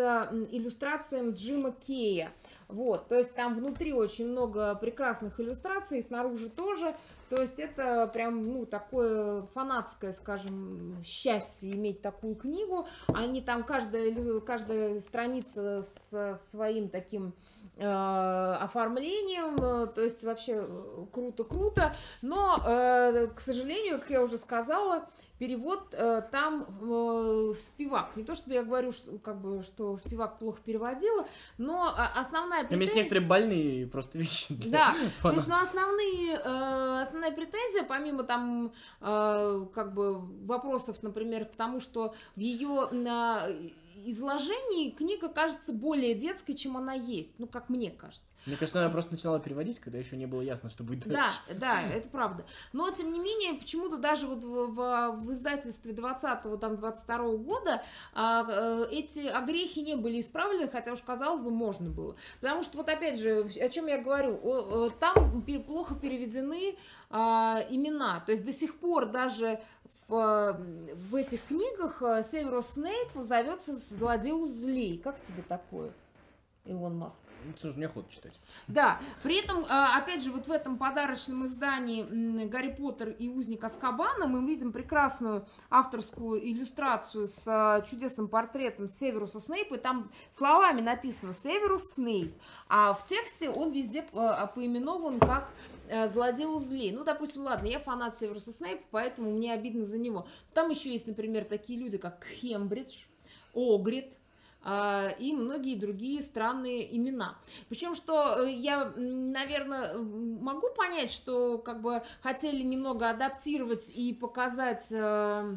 иллюстрациями 0.50 1.32
Джима 1.32 1.72
Кея. 1.72 2.32
Вот, 2.68 3.08
то 3.08 3.18
есть 3.18 3.34
там 3.34 3.54
внутри 3.54 3.92
очень 3.92 4.28
много 4.28 4.74
прекрасных 4.76 5.38
иллюстраций, 5.38 6.02
снаружи 6.02 6.48
тоже. 6.48 6.94
То 7.28 7.40
есть 7.40 7.58
это 7.58 8.10
прям, 8.12 8.42
ну, 8.42 8.66
такое 8.66 9.42
фанатское, 9.54 10.12
скажем, 10.12 10.98
счастье 11.02 11.70
иметь 11.72 12.02
такую 12.02 12.34
книгу. 12.34 12.86
Они 13.06 13.40
там, 13.40 13.64
каждая, 13.64 14.40
каждая 14.40 15.00
страница 15.00 15.82
с 15.82 16.38
своим 16.50 16.90
таким 16.90 17.28
э, 17.28 17.61
оформлением, 17.78 19.56
то 19.56 20.02
есть 20.02 20.22
вообще 20.24 20.66
круто-круто. 21.12 21.94
Но, 22.20 22.58
э, 22.66 23.28
к 23.28 23.40
сожалению, 23.40 23.98
как 23.98 24.10
я 24.10 24.22
уже 24.22 24.36
сказала, 24.36 25.08
перевод 25.42 25.88
э, 25.90 26.22
там 26.30 26.64
э, 26.82 27.54
спивак. 27.58 28.10
Не 28.14 28.22
то, 28.22 28.36
чтобы 28.36 28.54
я 28.54 28.62
говорю, 28.62 28.92
что, 28.92 29.18
как 29.18 29.40
бы, 29.40 29.64
что 29.64 29.96
спивак 29.96 30.38
плохо 30.38 30.60
переводила, 30.64 31.26
но 31.58 31.92
а, 31.96 32.12
основная 32.20 32.60
претензия... 32.60 32.70
Там 32.70 32.80
есть 32.80 32.94
некоторые 32.94 33.26
больные 33.26 33.86
просто 33.88 34.18
вещи. 34.18 34.54
Да, 34.68 34.94
то 35.22 35.32
есть, 35.32 35.48
но 35.48 35.56
основные, 35.56 36.34
э, 36.34 37.02
основная 37.02 37.32
претензия, 37.32 37.82
помимо 37.82 38.22
там, 38.22 38.72
э, 39.00 39.66
как 39.74 39.94
бы, 39.94 40.20
вопросов, 40.46 41.02
например, 41.02 41.46
к 41.46 41.56
тому, 41.56 41.80
что 41.80 42.14
в 42.36 42.40
ее... 42.40 42.88
Э, 43.94 44.10
изложении 44.10 44.90
книга 44.90 45.28
кажется 45.28 45.72
более 45.72 46.14
детской, 46.14 46.54
чем 46.54 46.76
она 46.76 46.94
есть. 46.94 47.38
Ну, 47.38 47.46
как 47.46 47.68
мне 47.68 47.90
кажется. 47.90 48.34
Мне 48.46 48.56
кажется, 48.56 48.80
она 48.80 48.90
просто 48.90 49.12
начинала 49.12 49.40
переводить, 49.40 49.78
когда 49.78 49.98
еще 49.98 50.16
не 50.16 50.26
было 50.26 50.40
ясно, 50.40 50.70
что 50.70 50.84
будет 50.84 51.06
дальше. 51.06 51.38
Да, 51.48 51.54
да, 51.54 51.82
это 51.82 52.08
правда. 52.08 52.44
Но, 52.72 52.90
тем 52.90 53.12
не 53.12 53.20
менее, 53.20 53.54
почему-то 53.54 53.98
даже 53.98 54.26
вот 54.26 54.42
в, 54.42 54.72
в, 54.72 55.10
в 55.22 55.32
издательстве 55.32 55.92
20-го, 55.92 56.56
там, 56.56 56.74
22-го 56.74 57.38
года 57.38 57.82
а, 58.14 58.44
а, 58.48 58.88
эти 58.90 59.26
огрехи 59.26 59.80
не 59.80 59.96
были 59.96 60.20
исправлены, 60.20 60.68
хотя 60.68 60.92
уж, 60.92 61.00
казалось 61.00 61.40
бы, 61.40 61.50
можно 61.50 61.90
было. 61.90 62.16
Потому 62.40 62.62
что, 62.62 62.78
вот 62.78 62.88
опять 62.88 63.18
же, 63.18 63.48
о 63.60 63.68
чем 63.68 63.86
я 63.86 63.98
говорю, 63.98 64.38
о, 64.42 64.84
о, 64.84 64.90
там 64.90 65.42
плохо 65.66 65.94
переведены 65.94 66.76
а, 67.10 67.64
имена. 67.68 68.20
То 68.20 68.32
есть 68.32 68.44
до 68.44 68.52
сих 68.52 68.76
пор 68.76 69.06
даже 69.06 69.60
в, 70.08 70.58
в 71.10 71.14
этих 71.14 71.44
книгах 71.44 72.02
э, 72.02 72.22
Северус 72.22 72.68
Снейп 72.68 73.08
зовется 73.14 73.76
злодею 73.76 74.46
злей. 74.46 74.98
Как 74.98 75.20
тебе 75.26 75.42
такое, 75.48 75.92
Илон 76.64 76.96
Маск? 76.96 77.18
Ну, 77.44 77.52
слушай, 77.60 77.76
мне 77.76 77.86
охота 77.86 78.10
читать. 78.12 78.38
Да, 78.68 79.00
при 79.22 79.42
этом, 79.42 79.64
а, 79.68 79.98
опять 79.98 80.22
же, 80.22 80.30
вот 80.30 80.46
в 80.46 80.50
этом 80.50 80.78
подарочном 80.78 81.46
издании 81.46 82.46
«Гарри 82.46 82.72
Поттер 82.72 83.10
и 83.10 83.28
узник 83.28 83.64
Аскабана» 83.64 84.28
мы 84.28 84.46
видим 84.46 84.72
прекрасную 84.72 85.46
авторскую 85.70 86.40
иллюстрацию 86.40 87.26
с 87.26 87.44
а, 87.46 87.80
чудесным 87.82 88.28
портретом 88.28 88.86
Северуса 88.86 89.40
Снейпа, 89.40 89.74
и 89.74 89.78
там 89.78 90.10
словами 90.30 90.80
написано 90.80 91.32
«Северус 91.32 91.94
Снейп», 91.94 92.34
а 92.68 92.94
в 92.94 93.06
тексте 93.06 93.50
он 93.50 93.72
везде 93.72 94.04
а, 94.12 94.46
поименован 94.46 95.18
как 95.18 95.50
Э, 95.92 96.08
злодею 96.08 96.58
злей. 96.58 96.90
Ну, 96.90 97.04
допустим, 97.04 97.42
ладно, 97.42 97.66
я 97.66 97.78
фанат 97.78 98.16
Северуса 98.16 98.50
Снейпа, 98.50 98.82
поэтому 98.92 99.30
мне 99.30 99.52
обидно 99.52 99.84
за 99.84 99.98
него. 99.98 100.26
Там 100.54 100.70
еще 100.70 100.90
есть, 100.90 101.06
например, 101.06 101.44
такие 101.44 101.78
люди, 101.78 101.98
как 101.98 102.24
Хембридж, 102.24 102.94
Огрид, 103.52 104.16
и 105.18 105.32
многие 105.32 105.76
другие 105.76 106.22
странные 106.22 106.96
имена. 106.96 107.36
Причем, 107.68 107.94
что 107.94 108.38
э, 108.38 108.50
я, 108.50 108.92
наверное, 108.96 109.94
могу 109.94 110.68
понять, 110.76 111.10
что 111.10 111.58
как 111.58 111.80
бы 111.80 112.02
хотели 112.20 112.62
немного 112.62 113.10
адаптировать 113.10 113.90
и 113.90 114.12
показать 114.12 114.86
э, 114.92 115.56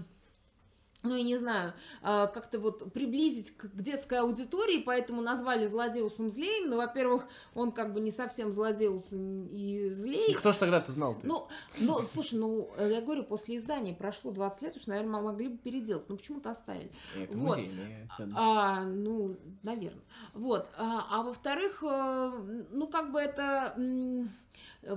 ну, 1.06 1.16
я 1.16 1.24
не 1.24 1.38
знаю, 1.38 1.74
а, 2.02 2.28
как-то 2.28 2.60
вот 2.60 2.92
приблизить 2.94 3.56
к 3.58 3.68
детской 3.74 4.20
аудитории, 4.20 4.80
поэтому 4.80 5.22
назвали 5.22 5.66
злодеусом 5.66 6.30
злеем. 6.30 6.70
Но, 6.70 6.78
во-первых, 6.78 7.26
он 7.54 7.72
как 7.72 7.94
бы 7.94 8.00
не 8.00 8.12
совсем 8.12 8.52
злодеус 8.52 9.10
и 9.12 9.90
злей. 9.92 10.32
И 10.32 10.34
кто 10.34 10.52
ж 10.52 10.58
тогда-то 10.58 10.92
знал 10.92 11.16
ты? 11.16 11.28
Ну, 11.28 11.48
ну, 11.80 12.02
слушай, 12.14 12.40
ну, 12.40 12.70
я 12.78 13.02
говорю, 13.02 13.24
после 13.24 13.58
издания 13.58 13.94
прошло 13.94 14.32
20 14.32 14.62
лет, 14.62 14.76
уж, 14.76 14.88
наверное, 14.88 15.22
могли 15.22 15.50
бы 15.50 15.58
переделать, 15.58 16.10
но 16.10 16.18
почему-то 16.18 16.52
оставили. 16.52 16.92
Это 17.16 17.38
вот. 17.38 17.58
музейная 17.58 18.10
ценность. 18.16 18.38
А, 18.40 18.84
ну, 18.84 19.38
наверное. 19.64 20.04
Вот. 20.34 20.68
А, 20.78 21.08
а 21.12 21.24
во-вторых, 21.24 21.84
э, 21.84 22.66
ну, 22.72 22.88
как 22.88 23.12
бы 23.12 23.20
это 23.20 23.74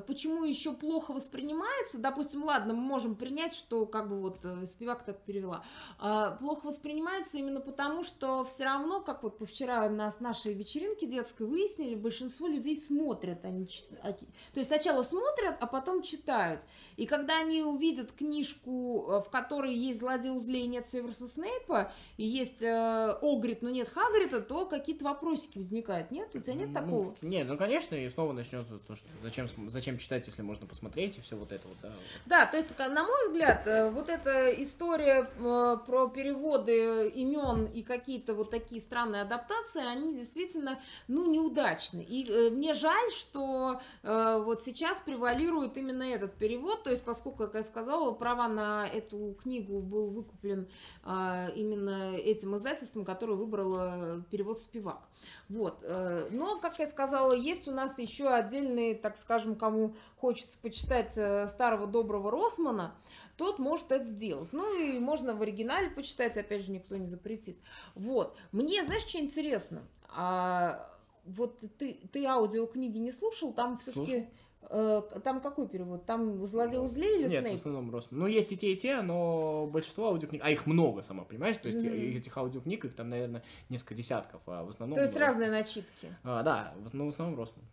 почему 0.07 0.45
еще 0.45 0.73
плохо 0.73 1.13
воспринимается, 1.13 1.99
допустим, 1.99 2.43
ладно, 2.45 2.75
мы 2.75 2.81
можем 2.81 3.15
принять, 3.15 3.55
что 3.55 3.87
как 3.87 4.09
бы 4.09 4.21
вот 4.21 4.45
э, 4.45 4.67
Спивак 4.67 5.05
так 5.05 5.21
перевела, 5.23 5.65
а, 5.99 6.33
плохо 6.33 6.67
воспринимается 6.67 7.39
именно 7.39 7.61
потому, 7.61 8.03
что 8.03 8.45
все 8.45 8.65
равно, 8.65 9.01
как 9.01 9.23
вот 9.23 9.41
вчера 9.49 9.89
на 9.89 10.13
нашей 10.21 10.55
вечеринке 10.55 11.07
детской 11.07 11.47
выяснили, 11.47 11.95
большинство 11.95 12.47
людей 12.47 12.77
смотрят, 12.77 13.45
они 13.45 13.69
а, 14.03 14.13
то 14.13 14.27
есть 14.55 14.69
сначала 14.69 15.03
смотрят, 15.03 15.57
а 15.61 15.67
потом 15.67 16.03
читают. 16.03 16.61
И 16.97 17.07
когда 17.07 17.39
они 17.41 17.63
увидят 17.63 18.13
книжку, 18.13 19.07
э, 19.09 19.21
в 19.21 19.31
которой 19.31 19.75
есть 19.75 20.01
злодей 20.01 20.31
узлей 20.31 20.65
и 20.65 20.69
нет 20.69 20.87
Северуса 20.89 21.27
Снейпа, 21.29 21.93
и 22.17 22.25
есть 22.25 22.63
э, 22.63 23.19
Огрид, 23.23 23.63
но 23.63 23.71
нет 23.71 23.89
Хагрида, 23.89 24.41
то 24.41 24.67
какие-то 24.67 25.05
вопросики 25.05 25.59
возникают, 25.59 26.11
нет? 26.11 26.35
У 26.35 26.41
тебя 26.41 26.55
нет 26.55 26.69
Ну, 26.69 26.75
такого? 26.75 27.15
Нет, 27.23 27.47
ну 27.47 27.57
конечно, 27.57 27.95
и 27.95 28.09
снова 28.11 28.33
начнется 28.33 28.79
то, 28.79 28.97
что 28.97 29.09
зачем, 29.23 29.49
зачем 29.79 29.99
читать, 29.99 30.27
если 30.27 30.43
можно 30.43 30.67
посмотреть, 30.67 31.19
и 31.19 31.21
все 31.21 31.37
вот 31.37 31.53
это 31.53 31.69
вот, 31.69 31.77
да. 31.83 31.93
Да, 32.27 32.47
то 32.47 32.57
есть, 32.57 32.77
на 32.79 33.05
мой 33.05 33.29
взгляд, 33.29 33.67
э, 33.67 33.91
вот 33.91 34.09
эта 34.09 34.51
история 34.63 35.29
э, 35.39 35.77
про 35.87 36.09
переводы 36.09 37.09
имен 37.09 37.67
и 37.67 37.83
какие-то 37.83 38.35
вот 38.35 38.51
такие 38.51 38.81
странные 38.81 39.23
адаптации, 39.23 39.85
они 39.85 40.17
действительно, 40.17 40.81
ну, 41.07 41.31
неудачны. 41.31 42.05
И 42.09 42.29
э, 42.29 42.51
мне 42.51 42.75
жаль, 42.75 43.11
что 43.13 43.81
вот 44.03 44.63
сейчас 44.63 45.01
превалирует 45.01 45.77
именно 45.77 46.03
этот 46.03 46.35
перевод, 46.35 46.83
то 46.83 46.91
есть, 46.91 47.03
поскольку, 47.03 47.39
как 47.45 47.55
я 47.55 47.63
сказала, 47.63 48.13
права 48.13 48.49
на 48.49 48.87
эту 48.87 49.37
книгу 49.43 49.81
был 49.81 50.11
выкуплен 50.11 50.69
а, 51.03 51.49
именно 51.55 52.17
этим 52.17 52.57
издательством, 52.57 53.05
которое 53.05 53.35
выбрало 53.35 54.25
перевод 54.31 54.61
Спивак. 54.61 55.08
Вот. 55.49 55.79
э, 55.83 56.29
Но, 56.31 56.59
как 56.61 56.79
я 56.79 56.87
сказала, 56.87 57.33
есть 57.33 57.69
у 57.69 57.73
нас 57.73 57.99
еще 57.99 58.29
отдельные, 58.29 58.95
так 58.95 59.17
скажем, 59.17 59.57
кому 59.57 59.95
хочется 60.17 60.59
почитать 60.59 61.17
э, 61.17 61.49
старого 61.49 61.87
доброго 61.87 62.31
Росмана, 62.31 62.95
тот 63.37 63.59
может 63.59 63.91
это 63.93 64.05
сделать. 64.05 64.53
Ну 64.53 64.79
и 64.79 64.99
можно 64.99 65.35
в 65.35 65.43
оригинале 65.43 65.91
почитать, 65.91 66.37
опять 66.37 66.65
же, 66.65 66.73
никто 66.73 66.97
не 66.97 67.07
запретит. 67.07 67.57
Вот. 67.95 68.37
Мне, 68.53 68.85
знаешь, 68.85 69.03
что 69.03 69.19
интересно? 69.19 69.83
А, 70.09 70.91
вот 71.25 71.61
ты, 71.79 72.01
ты 72.13 72.27
аудиокниги 72.27 72.99
не 72.99 73.13
слушал, 73.13 73.53
там 73.53 73.79
все-таки... 73.79 74.29
Там 74.69 75.41
какой 75.41 75.67
перевод? 75.67 76.05
Там 76.05 76.45
«Злодей 76.47 76.79
узле» 76.79 77.21
или 77.21 77.29
Нет, 77.29 77.39
в 77.39 77.47
«Снейп»? 77.47 77.55
основном 77.57 77.91
Росман. 77.91 78.21
Ну, 78.21 78.27
есть 78.27 78.53
и 78.53 78.57
те, 78.57 78.73
и 78.73 78.77
те, 78.77 79.01
но 79.01 79.67
большинство 79.67 80.09
аудиокниг, 80.09 80.43
а 80.45 80.51
их 80.51 80.67
много, 80.67 81.03
сама 81.03 81.25
понимаешь, 81.25 81.57
то 81.57 81.69
есть 81.69 81.83
э, 81.85 81.89
этих 81.89 82.37
аудиокниг, 82.37 82.85
их 82.85 82.95
там, 82.95 83.09
наверное, 83.09 83.43
несколько 83.71 83.95
десятков, 83.95 84.43
а 84.47 84.65
в 84.65 84.69
основном... 84.69 84.97
То 84.97 85.03
есть 85.03 85.15
Росман. 85.15 85.29
разные 85.29 85.51
начитки. 85.51 86.15
А, 86.23 86.43
да, 86.43 86.75
в, 86.85 86.95
ну, 86.95 87.07
в 87.07 87.09
основном 87.09 87.39
Росман, 87.39 87.65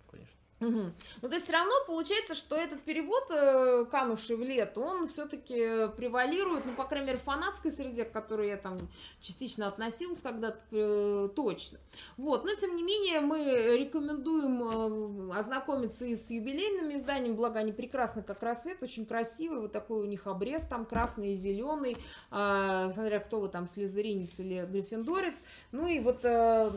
Мгм. 0.61 0.93
Ну, 1.21 1.27
то 1.27 1.35
есть 1.35 1.45
все 1.45 1.53
равно 1.53 1.73
получается, 1.85 2.33
что 2.33 2.55
этот 2.55 2.81
перевод, 2.83 3.29
э, 3.29 3.85
канувший 3.91 4.37
в 4.37 4.41
лету, 4.41 4.81
он 4.81 5.07
все-таки 5.07 5.89
превалирует, 5.97 6.65
ну, 6.65 6.73
по 6.73 6.85
крайней 6.85 7.07
мере, 7.07 7.19
в 7.19 7.23
фанатской 7.23 7.71
среде, 7.71 8.05
к 8.05 8.13
которой 8.13 8.47
я 8.47 8.57
там 8.57 8.77
частично 9.19 9.67
относилась 9.67 10.19
когда-то, 10.21 10.59
э, 10.71 11.29
точно. 11.35 11.79
Вот, 12.15 12.45
но 12.45 12.55
тем 12.55 12.75
не 12.77 12.83
менее 12.83 13.19
мы 13.19 13.77
рекомендуем 13.77 15.31
э, 15.31 15.37
ознакомиться 15.37 16.05
и 16.05 16.15
с 16.15 16.29
юбилейными 16.29 16.93
изданиями, 16.95 17.33
благо 17.33 17.59
они 17.59 17.73
прекрасны 17.73 18.23
как 18.23 18.41
рассвет, 18.41 18.81
очень 18.81 19.05
красивый, 19.05 19.59
вот 19.59 19.73
такой 19.73 20.01
у 20.01 20.05
них 20.05 20.25
обрез 20.25 20.65
там 20.67 20.85
красный 20.85 21.33
и 21.33 21.35
зеленый, 21.35 21.97
а, 22.31 22.91
смотря 22.93 23.19
кто 23.19 23.41
вы 23.41 23.49
там, 23.49 23.67
слезеринец 23.67 24.39
или 24.39 24.65
гриффиндорец. 24.65 25.35
Ну 25.73 25.87
и 25.87 25.99
вот 25.99 26.23
э, 26.23 26.69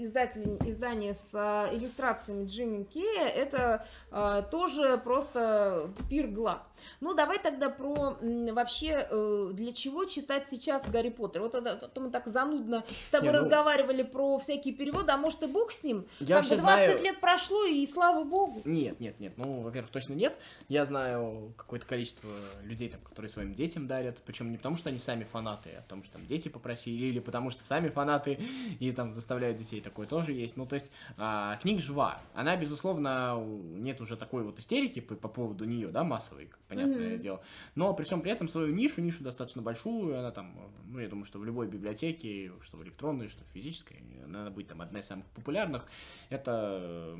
издатель, 0.00 0.58
издание 0.64 1.14
с 1.14 1.34
э, 1.34 1.74
иллюстрациями 1.74 2.46
Джимми 2.46 2.84
Кея, 3.00 3.28
это 3.28 3.86
э, 4.12 4.42
тоже 4.50 4.98
просто 5.02 5.90
пир 6.10 6.26
глаз. 6.26 6.68
Ну, 7.00 7.14
давай 7.14 7.38
тогда 7.38 7.70
про 7.70 8.16
м, 8.20 8.54
вообще, 8.54 9.06
э, 9.10 9.50
для 9.54 9.72
чего 9.72 10.04
читать 10.04 10.46
сейчас 10.50 10.86
Гарри 10.90 11.08
Поттер. 11.08 11.40
Вот 11.42 11.54
это, 11.54 11.70
это 11.82 12.00
мы 12.00 12.10
так 12.10 12.26
занудно 12.26 12.84
с 13.06 13.10
тобой 13.10 13.28
Не, 13.28 13.32
ну- 13.32 13.38
разговаривали 13.38 14.02
про 14.02 14.38
всякие 14.38 14.74
переводы, 14.74 15.12
а 15.12 15.16
может 15.16 15.42
и 15.42 15.46
бог 15.46 15.72
с 15.72 15.82
ним? 15.82 16.04
Я 16.20 16.40
как 16.40 16.44
бы 16.50 16.50
вообще 16.50 16.56
20 16.56 16.84
знаю- 16.98 17.02
лет 17.04 17.20
прошло, 17.20 17.64
и 17.64 17.86
слава 17.86 18.24
богу. 18.24 18.60
Нет, 18.64 19.00
нет, 19.00 19.18
нет. 19.18 19.32
Ну, 19.38 19.62
во-первых, 19.62 19.90
точно 19.90 20.12
нет. 20.14 20.36
Я 20.68 20.84
знаю 20.84 21.54
какое-то 21.56 21.86
количество 21.86 22.28
людей, 22.62 22.90
там, 22.90 23.00
которые 23.00 23.30
своим 23.30 23.54
детям 23.54 23.86
дарят. 23.86 24.18
Причем 24.26 24.50
не 24.50 24.58
потому, 24.58 24.76
что 24.76 24.90
они 24.90 24.98
сами 24.98 25.24
фанаты, 25.24 25.70
а 25.78 25.82
потому 25.82 26.04
что 26.04 26.14
там 26.14 26.26
дети 26.26 26.48
попросили, 26.48 27.06
или 27.06 27.20
потому 27.20 27.50
что 27.50 27.64
сами 27.64 27.88
фанаты 27.88 28.38
и 28.78 28.92
там 28.92 29.14
заставляют 29.14 29.56
детей. 29.56 29.80
Такое 29.80 30.06
тоже 30.06 30.32
есть. 30.32 30.56
Ну, 30.56 30.66
то 30.66 30.74
есть, 30.74 30.90
а, 31.16 31.56
книга 31.62 31.80
жива. 31.80 32.18
Она, 32.34 32.56
безусловно, 32.56 32.89
у- 33.36 33.62
нет 33.78 34.00
уже 34.00 34.16
такой 34.16 34.42
вот 34.42 34.58
истерики 34.58 35.00
по, 35.00 35.14
по 35.14 35.28
поводу 35.28 35.64
нее, 35.64 35.88
да, 35.88 36.04
массовой, 36.04 36.50
понятное 36.68 37.10
Мгм. 37.10 37.20
дело. 37.20 37.40
Но 37.74 37.94
при 37.94 38.04
всем 38.04 38.20
при 38.22 38.32
этом 38.32 38.48
свою 38.48 38.74
нишу, 38.74 39.00
нишу 39.00 39.22
достаточно 39.22 39.62
большую, 39.62 40.18
она 40.18 40.30
там, 40.30 40.54
ну, 40.86 40.98
я 40.98 41.08
думаю, 41.08 41.24
что 41.24 41.38
в 41.38 41.44
любой 41.44 41.66
библиотеке, 41.68 42.52
что 42.62 42.76
в 42.76 42.82
электронной, 42.82 43.28
что 43.28 43.44
в 43.44 43.48
физической, 43.54 44.02
она 44.24 44.50
будет 44.50 44.68
там 44.68 44.80
одна 44.80 45.00
из 45.00 45.06
самых 45.06 45.26
популярных 45.26 45.86
это 46.28 47.16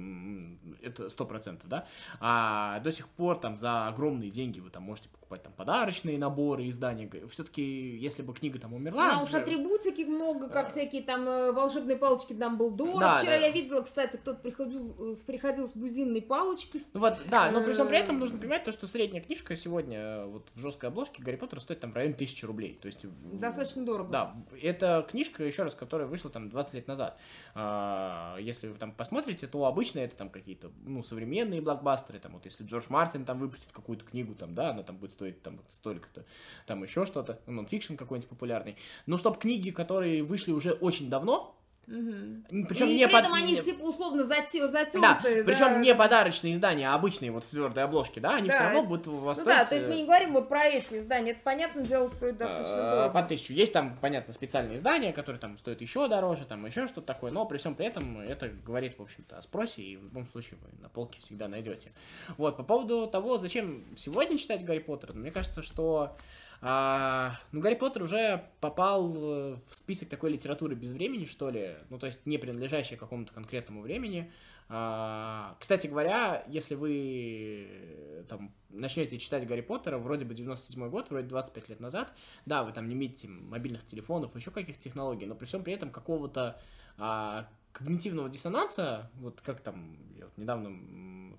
это 0.83 1.11
сто 1.11 1.25
процентов, 1.27 1.69
да. 1.69 1.87
А 2.21 2.81
до 2.81 2.93
сих 2.93 3.09
пор 3.09 3.39
там 3.39 3.57
за 3.57 3.87
огромные 3.89 4.31
деньги 4.31 4.61
вы 4.61 4.71
там 4.71 4.83
можете 4.85 5.09
покупать 5.09 5.43
там 5.43 5.53
подарочные 5.53 6.19
наборы, 6.19 6.69
издания. 6.69 7.11
Все-таки, 7.29 7.97
если 7.97 8.23
бы 8.23 8.33
книга 8.35 8.59
там 8.59 8.73
умерла, 8.75 9.19
А 9.19 9.23
уж 9.23 9.31
же- 9.31 9.39
атрибутики 9.39 10.03
много, 10.03 10.49
как 10.49 10.71
всякие 10.71 11.03
там 11.03 11.27
э, 11.29 11.53
волшебные 11.53 11.97
палочки 11.97 12.33
до. 12.71 12.99
Да, 12.99 13.19
Вчера 13.19 13.39
да. 13.39 13.47
я 13.47 13.51
видела, 13.53 13.83
кстати, 13.83 14.17
кто-то 14.17 14.41
приходил, 14.41 14.95
э, 15.11 15.15
с- 15.61 15.63
приходил 15.63 15.69
с 15.69 15.73
бузинной 15.73 16.23
палочкой. 16.23 16.83
Вот, 16.95 17.19
да, 17.29 17.51
но 17.51 17.63
при 17.63 17.73
всем 17.73 17.89
при 17.89 17.99
этом 17.99 18.17
Эм. 18.17 18.21
нужно 18.21 18.39
понимать 18.39 18.65
то, 18.65 18.73
что 18.73 18.87
средняя 18.87 19.23
книжка 19.23 19.57
сегодня 19.57 19.99
э, 19.99 20.27
вот 20.27 20.49
в 20.55 20.61
жесткой 20.61 20.91
обложке 20.91 21.23
Гарри 21.23 21.37
Поттер 21.37 21.61
стоит 21.61 21.81
там 21.81 21.93
в 21.93 21.97
районе 21.97 22.15
тысячи 22.15 22.45
рублей. 22.45 22.79
То 22.81 22.87
есть 22.87 23.05
Достаточно 23.33 23.85
дорого. 23.85 24.11
Да, 24.11 24.37
это 24.61 25.07
книжка, 25.09 25.45
еще 25.45 25.63
раз, 25.63 25.75
которая 25.75 26.07
вышла 26.07 26.31
там 26.31 26.49
20 26.51 26.75
лет 26.75 26.89
назад. 26.89 27.19
А, 27.55 28.37
если 28.41 28.69
вы 28.69 28.79
там 28.79 28.93
посмотрите, 28.93 29.47
то 29.47 29.65
обычно 29.65 30.01
это 30.01 30.17
там 30.17 30.31
какие-то, 30.31 30.71
ну, 30.85 31.03
современные 31.03 31.61
блокбастеры, 31.61 32.19
там 32.19 32.33
вот 32.33 32.45
если 32.45 32.65
Джордж 32.65 32.87
Мартин 32.89 33.25
там 33.25 33.39
выпустит 33.39 33.73
какую-то 33.73 34.05
книгу, 34.05 34.35
там, 34.35 34.55
да, 34.55 34.71
она 34.71 34.83
там 34.83 34.97
будет 34.97 35.13
стоить 35.13 35.43
там 35.43 35.61
столько-то, 35.69 36.25
там 36.67 36.83
еще 36.83 37.05
что-то, 37.07 37.41
нонфикшн 37.47 37.97
какой-нибудь 37.97 38.29
популярный. 38.29 38.77
Но 39.07 39.19
чтобы 39.19 39.39
книги, 39.39 39.71
которые 39.71 40.23
вышли 40.23 40.53
уже 40.53 40.73
очень 40.73 41.11
давно, 41.11 41.57
Мгм. 41.91 42.45
причем 42.69 42.87
и 42.89 42.95
не 42.95 43.07
при 43.07 43.13
под- 43.13 43.21
этом 43.23 43.35
они 43.35 43.61
типа 43.61 43.83
условно 43.83 44.23
зате- 44.23 44.61
да, 44.61 44.69
затертые. 44.69 45.43
причем 45.45 45.83
не 45.83 45.93
подарочные 45.95 46.55
издания, 46.55 46.89
а 46.89 46.95
обычные 46.95 47.33
вот 47.33 47.45
в 47.45 47.51
твердой 47.51 47.83
обложке, 47.83 48.21
да, 48.21 48.37
они 48.37 48.49
Да, 48.49 48.55
все 48.55 48.63
равно 48.65 48.83
будут 48.85 49.09
у 49.09 49.17
вас 49.17 49.39
Ну 49.39 49.45
да, 49.45 49.65
то 49.65 49.75
есть 49.75 49.89
мы 49.89 49.95
э, 49.95 49.97
не 49.99 50.05
говорим 50.05 50.33
вот 50.33 50.49
про 50.49 50.65
эти 50.67 50.99
издания. 50.99 51.33
Это, 51.33 51.41
понятное 51.43 51.85
дело, 51.85 52.07
стоит 52.09 52.39
достаточно 52.39 52.77
э, 52.79 52.91
дорого. 52.93 53.13
по 53.13 53.23
тысячу. 53.25 53.53
Есть 53.53 53.73
там, 53.73 53.99
понятно, 54.01 54.33
специальные 54.33 54.77
издания, 54.79 55.13
которые 55.13 55.41
там 55.41 55.59
стоят 55.59 55.81
еще 55.81 56.07
дороже, 56.07 56.45
там 56.45 56.65
еще 56.65 56.87
что-то 56.87 57.09
такое, 57.09 57.33
но 57.33 57.45
при 57.45 57.59
всем 57.59 57.75
при 57.75 57.87
этом 57.87 58.21
это 58.21 58.49
говорит, 58.65 58.97
в 58.97 59.03
общем-то, 59.03 59.39
о 59.39 59.43
спросе, 59.43 59.83
и 59.83 59.97
в 59.97 60.05
любом 60.05 60.29
случае 60.29 60.59
вы 60.63 60.83
на 60.83 60.89
полке 60.89 61.21
всегда 61.21 61.49
найдете. 61.49 61.91
Вот, 62.37 62.57
по 62.57 62.63
поводу 62.63 63.09
того, 63.09 63.37
зачем 63.37 63.85
сегодня 63.97 64.39
читать 64.39 64.65
Гарри 64.65 64.79
Поттера, 64.79 65.13
мне 65.13 65.33
кажется, 65.33 65.63
что 65.63 66.17
а, 66.63 67.37
ну, 67.53 67.61
Гарри 67.61 67.75
Поттер 67.75 68.03
уже 68.03 68.45
попал 68.61 69.15
э, 69.15 69.57
в 69.69 69.75
список 69.75 70.11
такой 70.11 70.33
литературы 70.33 70.75
без 70.75 70.93
времени, 70.93 71.25
что 71.25 71.49
ли, 71.49 71.77
ну, 71.89 71.99
то 71.99 72.07
есть 72.07 72.27
не 72.27 72.37
принадлежащей 72.37 72.97
какому-то 72.97 73.33
конкретному 73.33 73.81
времени. 73.81 74.31
А, 74.69 75.57
кстати 75.59 75.87
говоря, 75.87 76.45
если 76.47 76.75
вы 76.75 77.67
э, 77.69 78.25
там 78.29 78.55
начнете 78.69 79.19
читать 79.19 79.47
Гарри 79.47 79.63
Поттера, 79.63 79.99
вроде 79.99 80.27
бы 80.27 80.35
97 80.35 80.91
год, 80.91 81.11
вроде 81.11 81.27
25 81.29 81.69
лет 81.71 81.81
назад, 81.81 82.13
да, 82.45 82.63
вы 82.63 82.73
там 82.73 82.89
не 82.89 82.95
имеете 82.95 83.27
мобильных 83.27 83.87
телефонов, 83.87 84.37
еще 84.37 84.51
каких-то 84.51 84.83
технологий, 84.83 85.27
но 85.27 85.35
при 85.35 85.47
всем 85.47 85.65
при 85.65 85.73
этом 85.73 85.91
какого-то 85.91 86.61
а, 86.99 87.49
когнитивного 87.73 88.29
диссонанса, 88.29 89.11
вот 89.15 89.41
как 89.41 89.61
там, 89.61 89.97
я 90.17 90.25
вот 90.25 90.37
недавно 90.37 90.71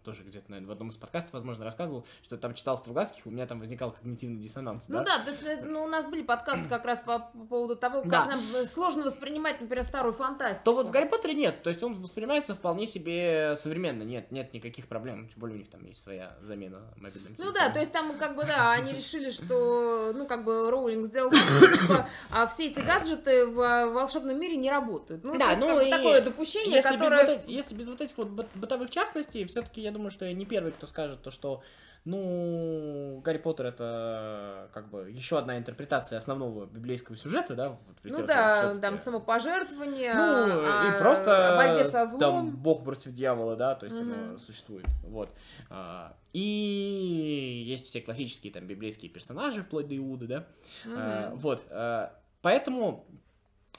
тоже 0.04 0.24
где-то, 0.24 0.50
наверное, 0.50 0.70
в 0.70 0.72
одном 0.72 0.90
из 0.90 0.98
подкастов, 0.98 1.34
возможно, 1.34 1.64
рассказывал, 1.64 2.06
что 2.24 2.38
там 2.38 2.54
читал 2.54 2.78
Стругацких, 2.78 3.26
у 3.26 3.32
меня 3.32 3.46
там 3.46 3.60
возникал 3.60 3.92
когнитивный 3.92 4.42
диссонанс, 4.42 4.86
Ну 4.88 5.04
да, 5.04 5.20
то 5.20 5.30
есть 5.30 5.44
э, 5.44 5.62
ну, 5.64 5.84
у 5.84 5.88
нас 5.88 6.06
были 6.06 6.24
подкасты 6.24 6.68
как 6.68 6.86
раз 6.86 7.02
по, 7.02 7.20
по 7.20 7.46
поводу 7.46 7.76
того, 7.76 8.02
как 8.02 8.10
Да. 8.10 8.26
нам 8.26 8.42
э, 8.56 8.66
сложно 8.66 9.04
воспринимать, 9.04 9.62
например, 9.62 9.84
старую 9.84 10.14
фантастику. 10.14 10.66
То 10.66 10.76
вот 10.76 10.88
в 10.88 10.92
Гарри 10.92 11.08
Поттере 11.08 11.34
нет, 11.36 11.62
то 11.62 11.70
есть 11.70 11.84
он 11.84 11.94
воспринимается 11.94 12.56
вполне 12.56 12.88
себе 12.88 13.56
современно, 13.58 14.04
нет, 14.04 14.32
нет 14.32 14.54
никаких 14.54 14.88
проблем, 14.88 15.28
тем 15.28 15.40
более 15.40 15.56
у 15.56 15.60
них 15.60 15.70
там 15.70 15.86
есть 15.86 16.02
своя 16.02 16.36
замена 16.42 16.82
мобильным 16.98 17.36
Ну 17.38 17.52
да, 17.52 17.70
то 17.70 17.80
есть 17.80 17.92
там 17.92 18.18
как 18.18 18.36
бы, 18.36 18.44
да, 18.44 18.72
они 18.72 18.94
решили, 18.94 19.30
что, 19.30 20.14
ну 20.16 20.26
как 20.26 20.46
бы 20.46 20.70
Роулинг 20.72 21.06
сделал 21.06 21.32
типа, 21.82 22.08
а 22.32 22.48
все 22.48 22.70
эти 22.70 22.80
гаджеты 22.80 23.46
в 23.46 23.60
э, 23.60 23.92
волшебном 23.92 24.40
мире 24.40 24.58
не 24.58 24.72
работают. 24.72 25.24
Ну, 25.24 25.38
Да, 25.38 25.56
ну 25.58 25.80
и 25.80 25.92
такое 25.92 26.21
допущение, 26.24 26.76
если, 26.78 26.90
которое... 26.98 27.26
без 27.26 27.36
вот 27.38 27.48
если 27.50 27.76
без 27.76 27.88
вот 27.88 28.02
этих 28.02 28.18
вот 28.18 28.28
быт- 28.30 28.50
бытовых 28.56 28.90
частностей, 28.90 29.46
все-таки 29.46 29.82
я 29.82 29.92
думаю, 29.92 30.12
что 30.12 30.26
я 30.26 30.34
не 30.34 30.46
первый, 30.46 30.72
кто 30.72 30.88
скажет 30.88 31.22
то, 31.22 31.32
что 31.32 31.62
ну, 32.04 33.22
Гарри 33.24 33.38
Поттер 33.38 33.68
это 33.68 34.70
как 34.74 34.90
бы 34.90 35.12
еще 35.12 35.38
одна 35.38 35.58
интерпретация 35.60 36.18
основного 36.18 36.66
библейского 36.66 37.16
сюжета, 37.16 37.54
да? 37.54 37.70
Вот, 37.70 37.80
Ну 38.04 38.26
да, 38.26 38.76
там 38.80 38.98
самопожертвование, 38.98 40.14
Ну, 40.16 40.22
а- 40.66 40.96
и 40.96 41.00
просто 41.00 41.54
борьбе 41.58 41.84
со 41.86 41.92
там 41.92 42.08
злом. 42.08 42.52
бог 42.58 42.84
против 42.84 43.12
дьявола, 43.12 43.56
да, 43.56 43.76
то 43.76 43.86
есть 43.86 43.96
Мгм. 44.02 44.14
оно 44.30 44.38
существует. 44.40 44.86
Вот. 45.04 45.30
А, 45.70 46.16
И 46.34 47.64
есть 47.68 47.88
все 47.88 48.00
классические 48.02 48.54
там 48.54 48.66
библейские 48.66 49.12
персонажи, 49.12 49.62
вплоть 49.64 49.88
до 49.88 49.98
Иуды, 49.98 50.28
да. 50.28 50.48
А, 50.88 51.32
Вот. 51.36 51.64
а, 51.70 52.14
Поэтому 52.42 53.06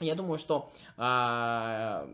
я 0.03 0.15
думаю, 0.15 0.37
что 0.39 0.71
а, 0.97 2.07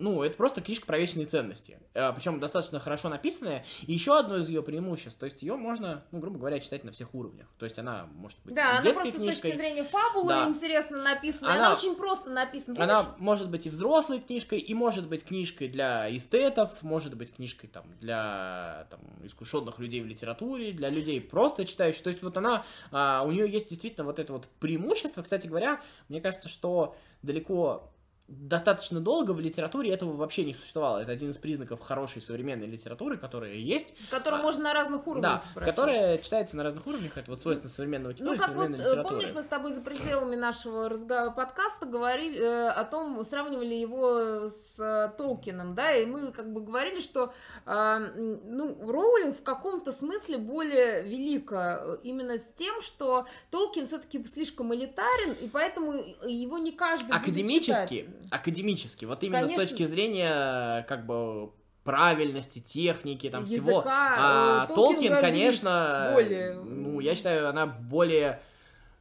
ну, 0.00 0.22
это 0.22 0.36
просто 0.36 0.60
книжка 0.60 0.86
про 0.86 0.98
вечные 0.98 1.26
ценности. 1.26 1.78
Причем 1.92 2.40
достаточно 2.40 2.80
хорошо 2.80 3.08
написанная. 3.08 3.64
И 3.82 3.92
еще 3.92 4.18
одно 4.18 4.38
из 4.38 4.48
ее 4.48 4.62
преимуществ, 4.62 5.18
то 5.18 5.26
есть 5.26 5.42
ее 5.42 5.56
можно, 5.56 6.02
ну, 6.10 6.18
грубо 6.18 6.38
говоря, 6.38 6.58
читать 6.60 6.84
на 6.84 6.92
всех 6.92 7.14
уровнях. 7.14 7.46
То 7.58 7.64
есть 7.66 7.78
она 7.78 8.06
может 8.14 8.38
быть 8.44 8.54
Да, 8.54 8.78
она 8.78 8.90
просто 8.92 9.12
с 9.12 9.16
книжкой, 9.16 9.50
точки 9.52 9.56
зрения 9.56 9.84
фабулы 9.84 10.28
Да. 10.28 10.48
интересно 10.48 11.02
написана. 11.02 11.52
Она, 11.52 11.66
Она- 11.66 11.74
очень 11.74 11.94
просто 11.94 12.30
написана. 12.30 12.76
Помнишь? 12.76 12.90
Она 12.92 13.14
может 13.18 13.50
быть 13.50 13.66
и 13.66 13.70
взрослой 13.70 14.20
книжкой, 14.20 14.58
и 14.58 14.74
может 14.74 15.06
быть 15.08 15.24
книжкой 15.24 15.68
для 15.68 16.14
эстетов, 16.16 16.82
может 16.82 17.16
быть 17.16 17.34
книжкой 17.34 17.68
там 17.68 17.84
для 18.00 18.86
там, 18.90 19.00
искушенных 19.24 19.78
людей 19.78 20.00
в 20.00 20.06
литературе, 20.06 20.72
для 20.72 20.88
людей 20.88 21.20
просто 21.20 21.64
читающих. 21.64 22.02
То 22.02 22.08
есть 22.10 22.22
вот 22.22 22.36
она, 22.36 22.64
а, 22.90 23.22
у 23.26 23.30
нее 23.30 23.50
есть 23.50 23.68
действительно 23.68 24.04
вот 24.06 24.18
это 24.18 24.32
вот 24.32 24.48
преимущество. 24.58 25.22
Кстати 25.22 25.46
говоря, 25.46 25.80
мне 26.08 26.20
кажется, 26.20 26.48
что 26.48 26.96
далеко 27.22 27.90
достаточно 28.30 29.00
долго 29.00 29.32
в 29.32 29.40
литературе 29.40 29.90
этого 29.92 30.14
вообще 30.16 30.44
не 30.44 30.54
существовало. 30.54 30.98
Это 30.98 31.12
один 31.12 31.30
из 31.30 31.36
признаков 31.36 31.80
хорошей 31.80 32.22
современной 32.22 32.66
литературы, 32.66 33.16
которая 33.18 33.54
есть. 33.54 33.92
Которую 34.10 34.40
А, 34.40 34.42
можно 34.42 34.64
на 34.64 34.74
разных 34.74 35.06
уровнях 35.06 35.32
Да, 35.32 35.42
прочесть. 35.54 35.76
которая 35.76 36.18
читается 36.18 36.56
на 36.56 36.62
разных 36.62 36.86
уровнях. 36.86 37.16
Это 37.16 37.30
вот 37.30 37.42
свойственно 37.42 37.70
современного 37.70 38.14
кино 38.14 38.30
Ну, 38.30 38.34
и 38.36 38.38
как 38.38 38.48
вот, 38.48 38.54
современной 38.62 38.78
э, 38.84 38.88
литературы. 38.88 39.14
помнишь, 39.16 39.34
мы 39.34 39.42
с 39.42 39.46
тобой 39.46 39.72
за 39.72 39.80
пределами 39.80 40.36
нашего 40.36 40.88
подкаста 41.30 41.86
говорили 41.86 42.38
э, 42.38 42.68
о 42.68 42.84
том, 42.84 43.24
сравнивали 43.24 43.74
его 43.74 44.50
с 44.50 44.78
э, 44.78 45.16
Толкином, 45.16 45.74
да, 45.74 45.92
и 45.92 46.06
мы 46.06 46.32
как 46.32 46.52
бы 46.52 46.60
говорили, 46.60 47.00
что, 47.00 47.32
э, 47.66 47.98
ну, 48.44 48.76
Роулинг 48.90 49.38
в 49.38 49.42
каком-то 49.42 49.92
смысле 49.92 50.38
более 50.38 51.02
велика 51.02 51.80
э, 51.82 51.96
именно 52.04 52.38
с 52.38 52.52
тем, 52.56 52.80
что 52.80 53.26
Толкин 53.50 53.86
все-таки 53.86 54.24
слишком 54.26 54.74
элитарен, 54.74 55.32
и 55.32 55.48
поэтому 55.48 55.92
его 56.26 56.58
не 56.58 56.72
каждый 56.72 57.06
будет 57.08 57.16
академически, 57.16 57.94
читать. 58.00 58.19
Академически, 58.30 59.04
вот 59.04 59.22
именно 59.24 59.42
Конечно. 59.42 59.64
с 59.64 59.68
точки 59.70 59.86
зрения 59.86 60.82
как 60.88 61.06
бы 61.06 61.50
правильности, 61.84 62.58
техники, 62.58 63.28
там 63.30 63.46
всего. 63.46 63.70
Языка, 63.70 64.14
А, 64.18 64.66
э, 64.70 64.74
Толкин, 64.74 65.08
говорит 65.08 65.20
конечно, 65.30 66.10
более- 66.12 66.54
ну, 66.54 67.00
я 67.00 67.14
считаю, 67.14 67.48
она 67.48 67.66
более, 67.66 68.40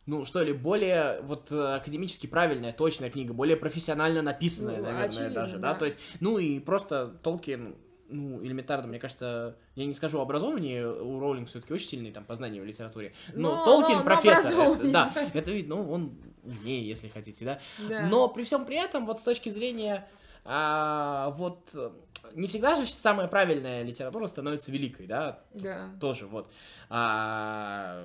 ну, 0.06 0.26
что 0.26 0.42
ли, 0.42 0.54
более 0.54 1.20
вот 1.24 1.52
э, 1.52 1.76
академически 1.76 2.26
правильная, 2.28 2.72
точная 2.72 3.10
книга, 3.10 3.34
более 3.34 3.58
профессионально 3.58 4.22
написанная, 4.22 4.78
Ну, 4.78 4.84
наверное, 4.84 5.06
очевидно, 5.08 5.34
даже, 5.34 5.58
да, 5.58 5.74
да. 5.74 5.80
то 5.80 5.86
есть, 5.86 5.98
ну, 6.22 6.38
и 6.40 6.60
просто 6.60 7.14
Толкин, 7.22 7.76
ну, 8.10 8.44
элементарно, 8.44 8.88
мне 8.88 9.00
кажется, 9.00 9.56
я 9.75 9.86
не 9.86 9.94
скажу 9.94 10.20
образование, 10.20 10.88
у 10.89 11.20
Роулинг 11.20 11.48
все-таки 11.48 11.74
очень 11.74 11.88
сильные 11.88 12.12
там 12.12 12.25
познания 12.25 12.62
в 12.62 12.66
литературе, 12.66 13.13
но, 13.34 13.56
Но- 13.58 13.66
Толкин 13.66 13.92
но- 13.94 13.98
но 14.00 14.04
профессор, 14.04 14.51
это- 14.51 14.62
образованный, 14.63 14.92
да, 14.92 15.12
да. 15.16 15.30
это 15.34 15.51
видно, 15.51 15.75
ну, 15.75 15.92
он 15.92 16.12
умнее, 16.44 16.88
если 16.88 17.08
хотите, 17.08 17.46
да, 17.46 17.60
Да. 17.88 18.08
но 18.08 18.28
при 18.28 18.44
всем 18.44 18.66
при 18.66 18.78
этом, 18.78 19.06
вот 19.06 19.20
с 19.20 19.24
точки 19.24 19.50
зрения, 19.50 20.08
а, 20.46 21.29
вот, 21.31 21.69
э, 21.74 21.91
не 22.34 22.48
всегда 22.48 22.75
же 22.75 22.86
самая 22.88 23.27
правильная 23.27 23.84
литература 23.84 24.27
становится 24.27 24.72
великой, 24.72 25.08
да, 25.08 25.39
Да. 25.53 25.89
тоже, 26.00 26.25
вот. 26.27 26.50
А, 26.91 28.01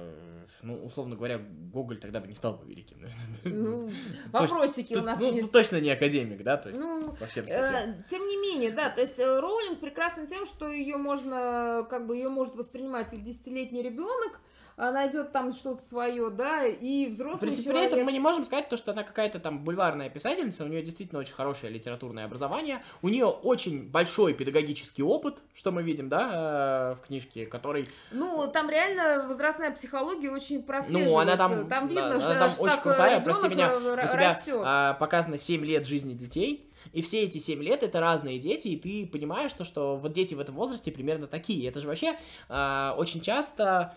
ну, 0.63 0.85
условно 0.85 1.17
говоря, 1.17 1.39
Гоголь 1.73 1.99
тогда 1.99 2.21
бы 2.21 2.27
не 2.27 2.35
стал 2.35 2.55
бы 2.57 2.67
великим. 2.69 2.99
Ну, 3.45 3.91
вопросики 4.31 4.95
у 4.95 5.03
нас 5.03 5.19
ну, 5.19 5.33
есть. 5.33 5.51
точно 5.53 5.81
не 5.81 5.91
академик, 5.91 6.43
да, 6.43 6.59
то 6.59 6.69
есть 6.69 6.81
Ну, 6.81 7.13
по 7.19 7.25
всем. 7.27 7.47
Э, 7.49 7.95
Тем 8.11 8.27
не 8.27 8.37
менее, 8.37 8.73
да, 8.73 8.91
то 8.91 9.01
есть 9.01 9.19
э, 9.19 9.41
Роулинг 9.41 9.81
прекрасна 9.81 10.27
тем, 10.27 10.45
что 10.45 10.71
ее 10.71 10.99
можно, 10.99 11.87
как 11.89 12.07
бы 12.07 12.17
ее 12.17 12.29
может 12.29 12.57
воспринимать 12.57 13.13
и 13.15 13.17
десятилетний 13.17 13.83
ребенок, 13.83 14.39
найдет 14.77 15.33
там 15.33 15.53
что-то 15.53 15.83
свое, 15.83 16.31
да, 16.31 16.65
и 16.67 17.05
При, 17.05 17.11
взрослый 17.11 17.51
при 17.51 17.63
человек. 17.63 17.93
этом 17.93 18.05
мы 18.05 18.13
не 18.13 18.19
можем 18.21 18.45
сказать 18.45 18.69
то, 18.69 18.77
что 18.77 18.93
она 18.93 19.03
какая-то 19.03 19.39
там 19.39 19.63
бульварная 19.65 20.11
писательница, 20.11 20.65
у 20.65 20.69
нее 20.69 20.83
действительно 20.83 21.21
очень 21.21 21.35
хорошее 21.35 21.73
литературное 21.73 22.25
образование, 22.25 22.83
у 23.03 23.09
нее 23.09 23.27
очень 23.27 23.85
большой 23.89 24.35
педагогический 24.35 25.03
опыт, 25.03 25.39
что 25.55 25.71
мы 25.71 25.83
видим, 25.83 26.09
да, 26.09 26.93
э, 26.93 26.95
в 26.97 27.07
книжке, 27.07 27.47
который 27.47 27.87
Ну, 28.11 28.49
там 28.53 28.69
реально 28.69 29.27
возрастная 29.29 29.71
психология 29.71 30.31
очень 30.31 30.63
прослеживается. 30.63 31.15
Ну, 31.15 31.19
она 31.21 31.37
там, 31.37 31.69
там 31.69 31.89
да, 31.89 31.95
видно, 31.95 32.07
она 32.07 32.21
что 32.21 32.35
там 32.35 32.43
аж 32.43 32.59
очень 32.59 32.75
как 32.75 32.83
крутая, 32.83 33.21
прости 33.21 33.49
меня, 33.49 33.71
р- 33.73 33.77
у 34.05 34.09
тебя 34.13 34.29
растет. 34.31 34.63
а, 34.65 34.95
показано 34.95 35.39
7 35.39 35.65
лет 35.65 35.87
жизни 35.87 36.15
детей, 36.15 36.69
и 36.93 37.01
все 37.01 37.23
эти 37.23 37.39
7 37.39 37.63
лет 37.63 37.83
это 37.83 38.01
разные 38.01 38.39
дети, 38.39 38.69
и 38.69 38.77
ты 38.77 39.07
понимаешь, 39.11 39.53
то, 39.53 39.65
что 39.65 39.97
вот 39.97 40.13
дети 40.13 40.35
в 40.35 40.41
этом 40.41 40.55
возрасте 40.55 40.91
примерно 40.93 41.27
такие. 41.27 41.67
Это 41.69 41.81
же 41.81 41.87
вообще 41.89 42.19
а, 42.49 42.95
очень 42.99 43.21
часто 43.23 43.97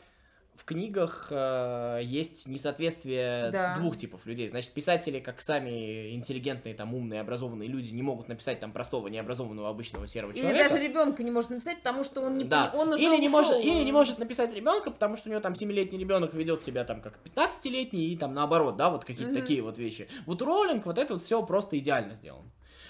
в 0.57 0.65
книгах 0.65 1.27
а, 1.31 1.99
есть 1.99 2.47
несоответствие 2.47 3.51
Да. 3.51 3.75
двух 3.75 3.97
типов 3.97 4.25
людей. 4.25 4.49
Значит, 4.49 4.73
писатели, 4.73 5.19
как 5.19 5.41
сами 5.41 6.13
интеллигентные, 6.15 6.73
там, 6.73 6.93
умные, 6.93 7.21
образованные 7.21 7.69
люди, 7.69 7.91
не 7.91 8.01
могут 8.01 8.27
написать 8.27 8.59
там 8.59 8.71
простого, 8.71 9.07
необразованного, 9.07 9.69
обычного 9.69 10.07
серого 10.07 10.31
Или 10.31 10.41
человека. 10.41 10.69
даже 10.69 10.83
ребенка 10.83 11.23
не 11.23 11.31
может 11.31 11.49
написать, 11.51 11.77
потому 11.79 12.03
что 12.03 12.21
он 12.21 12.37
не 12.37 12.43
Да. 12.45 12.71
он 12.75 12.91
уже 12.93 13.03
или, 13.03 13.17
не 13.17 13.29
может, 13.29 13.57
или 13.63 13.83
не 13.83 13.91
может 13.91 14.19
написать 14.19 14.53
ребенка, 14.53 14.91
потому 14.91 15.15
что 15.15 15.29
у 15.29 15.31
него 15.31 15.41
там 15.41 15.53
7-летний 15.53 15.97
ребенок 15.99 16.33
ведет 16.33 16.63
себя 16.63 16.83
там 16.83 17.01
как 17.01 17.19
15-летний, 17.23 18.07
и 18.13 18.17
там 18.17 18.33
наоборот, 18.33 18.75
да, 18.77 18.89
вот 18.89 19.05
какие-то 19.05 19.31
Мгм. 19.31 19.41
такие 19.41 19.61
вот 19.61 19.77
вещи. 19.77 20.07
Вот 20.25 20.41
у 20.41 20.45
Роулинг 20.45 20.85
вот 20.85 20.97
это 20.97 21.13
вот 21.13 21.23
все 21.23 21.41
просто 21.43 21.77
идеально 21.77 22.15
сделано. 22.15 22.49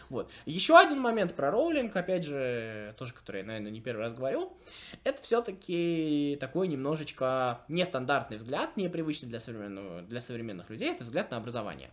Вот. 0.10 0.32
Еще 0.46 0.78
один 0.78 1.00
момент 1.02 1.34
про 1.34 1.52
Роулинг, 1.52 1.96
опять 1.96 2.24
же, 2.24 2.96
тоже, 2.98 3.14
который 3.14 3.42
я, 3.42 3.46
наверное, 3.48 3.72
не 3.72 3.82
первый 3.82 4.02
раз 4.02 4.14
говорю, 4.14 4.54
это 5.04 5.22
все-таки 5.22 6.38
такой 6.40 6.68
немножечко 6.68 7.62
нестандартный 7.68 8.38
взгляд, 8.38 8.78
непривычный 8.78 9.30
для, 9.30 9.40
современного, 9.40 10.02
для 10.02 10.22
современных 10.22 10.70
людей, 10.70 10.92
это 10.92 11.04
взгляд 11.04 11.32
на 11.32 11.38
образование. 11.38 11.90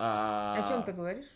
А, 0.00 0.52
О 0.54 0.68
чем 0.68 0.84
ты 0.84 0.92
говоришь? 0.92 1.26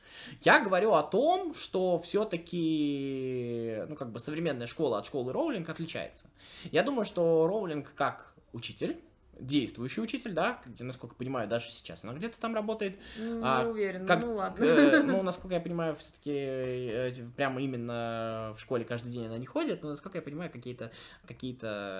я 0.42 0.60
говорю 0.60 0.92
о 0.92 1.02
том, 1.02 1.52
что 1.54 1.98
все-таки, 1.98 3.82
ну, 3.88 3.96
как 3.96 4.12
бы 4.12 4.20
современная 4.20 4.68
школа 4.68 4.98
от 4.98 5.06
школы 5.06 5.32
Роулинг 5.32 5.68
отличается. 5.68 6.26
Я 6.70 6.84
думаю, 6.84 7.04
что 7.04 7.48
Роулинг 7.48 7.92
как 7.94 8.34
учитель, 8.52 9.00
действующий 9.42 10.00
учитель, 10.00 10.32
да, 10.32 10.60
где, 10.64 10.84
насколько 10.84 11.14
понимаю, 11.14 11.48
даже 11.48 11.70
сейчас 11.70 12.04
она 12.04 12.14
где-то 12.14 12.38
там 12.40 12.54
работает. 12.54 12.98
Ну, 13.16 13.40
А, 13.42 13.64
не 13.64 13.70
уверена, 13.70 14.06
как- 14.06 14.22
ну 14.22 14.34
ладно. 14.34 14.64
э, 14.64 15.02
ну, 15.04 15.22
насколько 15.22 15.54
я 15.54 15.60
понимаю, 15.60 15.96
все-таки 15.96 17.24
прямо 17.36 17.60
именно 17.60 18.54
в 18.56 18.60
школе 18.60 18.84
каждый 18.84 19.10
день 19.12 19.26
она 19.26 19.38
не 19.38 19.46
ходит, 19.46 19.82
но, 19.82 19.90
насколько 19.90 20.18
я 20.18 20.22
понимаю, 20.22 20.50
какие-то 20.50 20.90
какие 21.26 21.52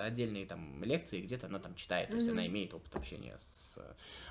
отдельные 0.05 0.45
там 0.45 0.83
лекции 0.83 1.21
где-то 1.21 1.47
она 1.47 1.59
там 1.59 1.75
читает, 1.75 2.09
то 2.09 2.15
есть 2.15 2.27
Мгм. 2.27 2.37
она 2.37 2.47
имеет 2.47 2.73
опыт 2.73 2.95
общения 2.95 3.35
с 3.39 3.77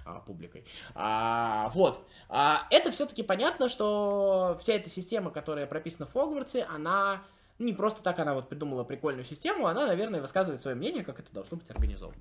а, 0.05 0.21
публикой. 0.21 0.65
А, 0.95 1.71
вот. 1.75 2.07
А, 2.29 2.67
это 2.71 2.91
все-таки 2.91 3.23
понятно, 3.23 3.69
что 3.69 4.57
вся 4.61 4.75
эта 4.75 4.91
система, 4.91 5.31
которая 5.31 5.67
прописана 5.67 6.07
в 6.07 6.13
Хогвартсе, 6.13 6.65
она 6.65 7.23
ну, 7.59 7.67
не 7.67 7.73
просто 7.73 8.03
так 8.03 8.19
она 8.19 8.35
вот 8.35 8.49
придумала 8.49 8.83
прикольную 8.85 9.25
систему, 9.25 9.67
она, 9.67 9.87
наверное, 9.87 10.21
высказывает 10.21 10.61
свое 10.61 10.77
мнение, 10.77 11.05
как 11.05 11.21
это 11.21 11.33
должно 11.33 11.57
быть 11.59 11.71
организовано. 11.71 12.19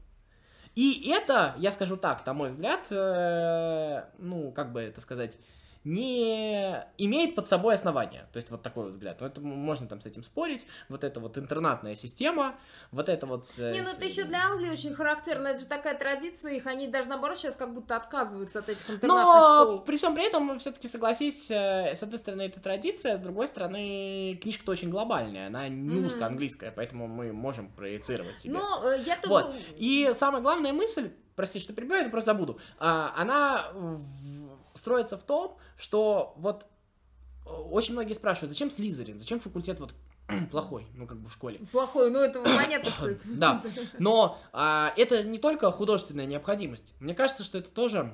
И 0.75 1.11
это, 1.11 1.55
я 1.57 1.71
скажу 1.71 1.97
так, 1.97 2.25
на 2.25 2.33
мой 2.33 2.49
взгляд, 2.49 2.81
э, 2.91 4.03
ну, 4.19 4.51
как 4.51 4.71
бы 4.71 4.81
это 4.81 5.01
сказать, 5.01 5.37
не 5.83 6.83
имеет 6.97 7.35
под 7.35 7.47
собой 7.47 7.75
основания. 7.75 8.27
То 8.33 8.37
есть 8.37 8.51
вот 8.51 8.61
такой 8.61 8.83
вот 8.85 8.93
взгляд. 8.93 9.19
Ну, 9.19 9.27
это 9.27 9.41
можно 9.41 9.87
там 9.87 9.99
с 9.99 10.05
этим 10.05 10.23
спорить. 10.23 10.65
Вот 10.89 11.03
эта 11.03 11.19
вот 11.19 11.37
интернатная 11.37 11.95
система, 11.95 12.55
вот 12.91 13.09
это 13.09 13.25
вот... 13.25 13.47
э, 13.57 13.71
Не, 13.73 13.81
ну 13.81 13.89
это 13.89 14.05
еще 14.05 14.23
для 14.25 14.45
Англии 14.45 14.69
очень 14.69 14.93
характерно, 14.93 15.47
это 15.47 15.59
же 15.61 15.65
такая 15.65 15.97
традиция, 15.97 16.53
их 16.53 16.67
они 16.67 16.87
даже 16.87 17.09
наоборот 17.09 17.37
сейчас 17.37 17.55
как 17.55 17.73
будто 17.73 17.95
отказываются 17.95 18.59
от 18.59 18.69
этих 18.69 18.87
интернатных 18.89 19.25
Но 19.25 19.63
школ. 19.63 19.81
при 19.81 19.97
всем 19.97 20.13
при 20.13 20.27
этом, 20.27 20.59
все-таки 20.59 20.87
согласись, 20.87 21.49
э, 21.49 21.95
с 21.95 22.03
одной 22.03 22.19
стороны, 22.19 22.43
это 22.43 22.59
традиция, 22.59 23.17
с 23.17 23.19
другой 23.19 23.47
стороны, 23.47 24.37
книжка-то 24.41 24.71
очень 24.71 24.89
глобальная, 24.89 25.47
она 25.47 25.67
не 25.67 25.95
Мгм. 25.97 26.05
узкоанглийская, 26.05 26.71
поэтому 26.71 27.07
мы 27.07 27.33
можем 27.33 27.69
проецировать 27.69 28.39
себе. 28.41 28.53
Но 28.53 28.81
э, 28.91 29.01
я 29.05 29.17
Вот. 29.25 29.45
думаю, 29.45 29.61
И 29.77 30.13
самая 30.17 30.41
главная 30.41 30.73
мысль, 30.73 31.11
прости, 31.35 31.59
что 31.59 31.73
перебиваю, 31.73 32.03
я 32.03 32.09
просто 32.09 32.31
забуду, 32.33 32.59
а, 32.77 33.13
она 33.17 33.71
строится 34.73 35.17
в 35.17 35.23
том, 35.23 35.57
что 35.77 36.33
вот 36.37 36.65
э, 37.45 37.49
очень 37.49 37.93
многие 37.93 38.13
спрашивают, 38.13 38.51
зачем 38.51 38.71
Слизерин, 38.71 39.19
зачем 39.19 39.39
факультет 39.39 39.79
вот 39.79 39.93
плохой, 40.51 40.87
ну 40.95 41.07
как 41.07 41.19
бы 41.19 41.29
в 41.29 41.33
школе. 41.33 41.59
плохой, 41.71 42.11
ну 42.11 42.19
это 42.19 42.41
понятно, 42.43 42.91
что 42.91 43.07
это. 43.09 43.27
Да. 43.27 43.63
Но 43.99 44.39
а, 44.53 44.93
это 44.97 45.23
не 45.23 45.39
только 45.39 45.71
художественная 45.71 46.25
необходимость. 46.25 46.93
Мне 46.99 47.13
кажется, 47.13 47.43
что 47.43 47.57
это 47.57 47.69
тоже 47.69 48.13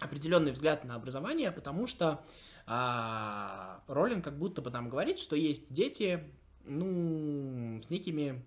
определенный 0.00 0.52
взгляд 0.52 0.84
на 0.84 0.94
образование, 0.94 1.50
потому 1.50 1.86
что 1.86 2.24
а, 2.66 3.80
Роллин 3.86 4.22
как 4.22 4.38
будто 4.38 4.60
бы 4.60 4.70
нам 4.70 4.88
говорит, 4.88 5.18
что 5.18 5.36
есть 5.36 5.72
дети, 5.72 6.24
ну, 6.64 7.80
с 7.82 7.90
некими 7.90 8.44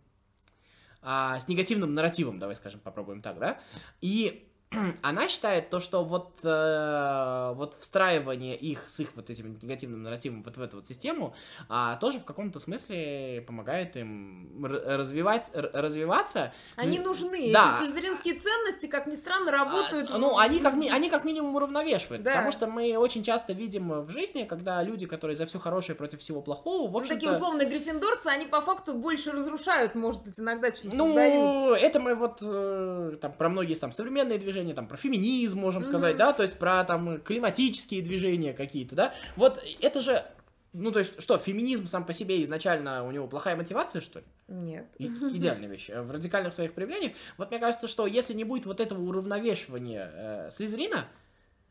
а, 1.01 1.39
с 1.39 1.47
негативным 1.47 1.93
нарративом, 1.93 2.39
давай 2.39 2.55
скажем, 2.55 2.79
попробуем 2.81 3.21
так, 3.21 3.39
да? 3.39 3.59
И 4.01 4.48
она 5.01 5.27
считает 5.27 5.69
то, 5.71 5.79
что 5.79 6.03
вот, 6.03 6.39
э, 6.43 7.53
вот 7.55 7.75
встраивание 7.79 8.55
их 8.55 8.83
с 8.87 8.99
их 8.99 9.09
вот 9.15 9.29
этим 9.31 9.57
негативным 9.61 10.03
нарративом 10.03 10.43
вот 10.43 10.57
в 10.57 10.61
эту 10.61 10.77
вот 10.77 10.87
систему 10.87 11.33
а, 11.69 11.95
тоже 11.95 12.19
в 12.19 12.25
каком-то 12.25 12.59
смысле 12.59 13.43
помогает 13.47 13.97
им 13.97 14.63
развивать, 14.63 15.49
развиваться. 15.53 16.53
Они 16.75 16.99
нужны. 16.99 17.51
Да. 17.51 17.79
Эти 17.81 17.85
слизеринские 17.85 18.35
ценности, 18.35 18.85
как 18.85 19.07
ни 19.07 19.15
странно, 19.15 19.51
работают. 19.51 20.11
А, 20.11 20.19
ну, 20.19 20.37
они 20.37 20.59
как, 20.59 20.75
они 20.75 21.09
как 21.09 21.23
минимум 21.23 21.55
уравновешивают. 21.55 22.21
Да. 22.21 22.31
Потому 22.31 22.51
что 22.51 22.67
мы 22.67 22.95
очень 22.95 23.23
часто 23.23 23.53
видим 23.53 24.03
в 24.03 24.09
жизни, 24.09 24.43
когда 24.43 24.83
люди, 24.83 25.07
которые 25.07 25.35
за 25.35 25.47
все 25.47 25.57
хорошее 25.57 25.95
против 25.95 26.19
всего 26.19 26.41
плохого, 26.43 26.91
в 26.91 26.95
общем 26.95 27.09
ну, 27.09 27.15
такие 27.15 27.31
условные 27.31 27.67
гриффиндорцы, 27.67 28.27
они 28.27 28.45
по 28.45 28.61
факту 28.61 28.93
больше 28.93 29.31
разрушают, 29.31 29.95
может 29.95 30.23
быть, 30.23 30.39
иногда, 30.39 30.69
чем 30.69 30.91
ну, 30.93 31.07
создают. 31.07 31.43
Ну, 31.43 31.73
это 31.73 31.99
мы 31.99 32.13
вот 32.13 32.37
э, 32.41 33.17
там 33.19 33.33
про 33.33 33.49
многие 33.49 33.73
там 33.73 33.91
современные 33.91 34.37
движения 34.37 34.58
движения, 34.59 34.75
там, 34.75 34.87
про 34.87 34.97
феминизм, 34.97 35.59
можем 35.59 35.83
сказать, 35.83 36.17
да, 36.17 36.33
то 36.33 36.43
есть 36.43 36.57
про 36.57 36.83
там 36.83 37.19
климатические 37.21 38.01
движения 38.01 38.53
какие-то, 38.53 38.95
да, 38.95 39.13
вот 39.35 39.63
это 39.81 40.01
же 40.01 40.23
ну, 40.71 40.91
то 40.91 40.99
есть, 40.99 41.19
что, 41.19 41.39
феминизм 41.39 41.87
сам 41.87 42.05
по 42.05 42.13
себе 42.13 42.43
изначально 42.43 43.03
у 43.03 43.09
него 43.09 43.27
плохая 43.27 43.55
мотивация, 43.55 44.01
что 44.01 44.19
ли? 44.19 44.25
Нет. 44.47 44.85
И, 44.99 45.07
идеальная 45.07 45.67
вещь. 45.67 45.89
В 45.89 46.11
радикальных 46.11 46.53
своих 46.53 46.73
проявлениях, 46.73 47.13
вот 47.37 47.49
мне 47.49 47.59
кажется, 47.59 47.87
что 47.87 48.05
если 48.05 48.35
не 48.35 48.43
будет 48.43 48.67
вот 48.67 48.79
этого 48.79 49.01
уравновешивания 49.01 50.11
э, 50.13 50.49
Слизерина, 50.51 51.07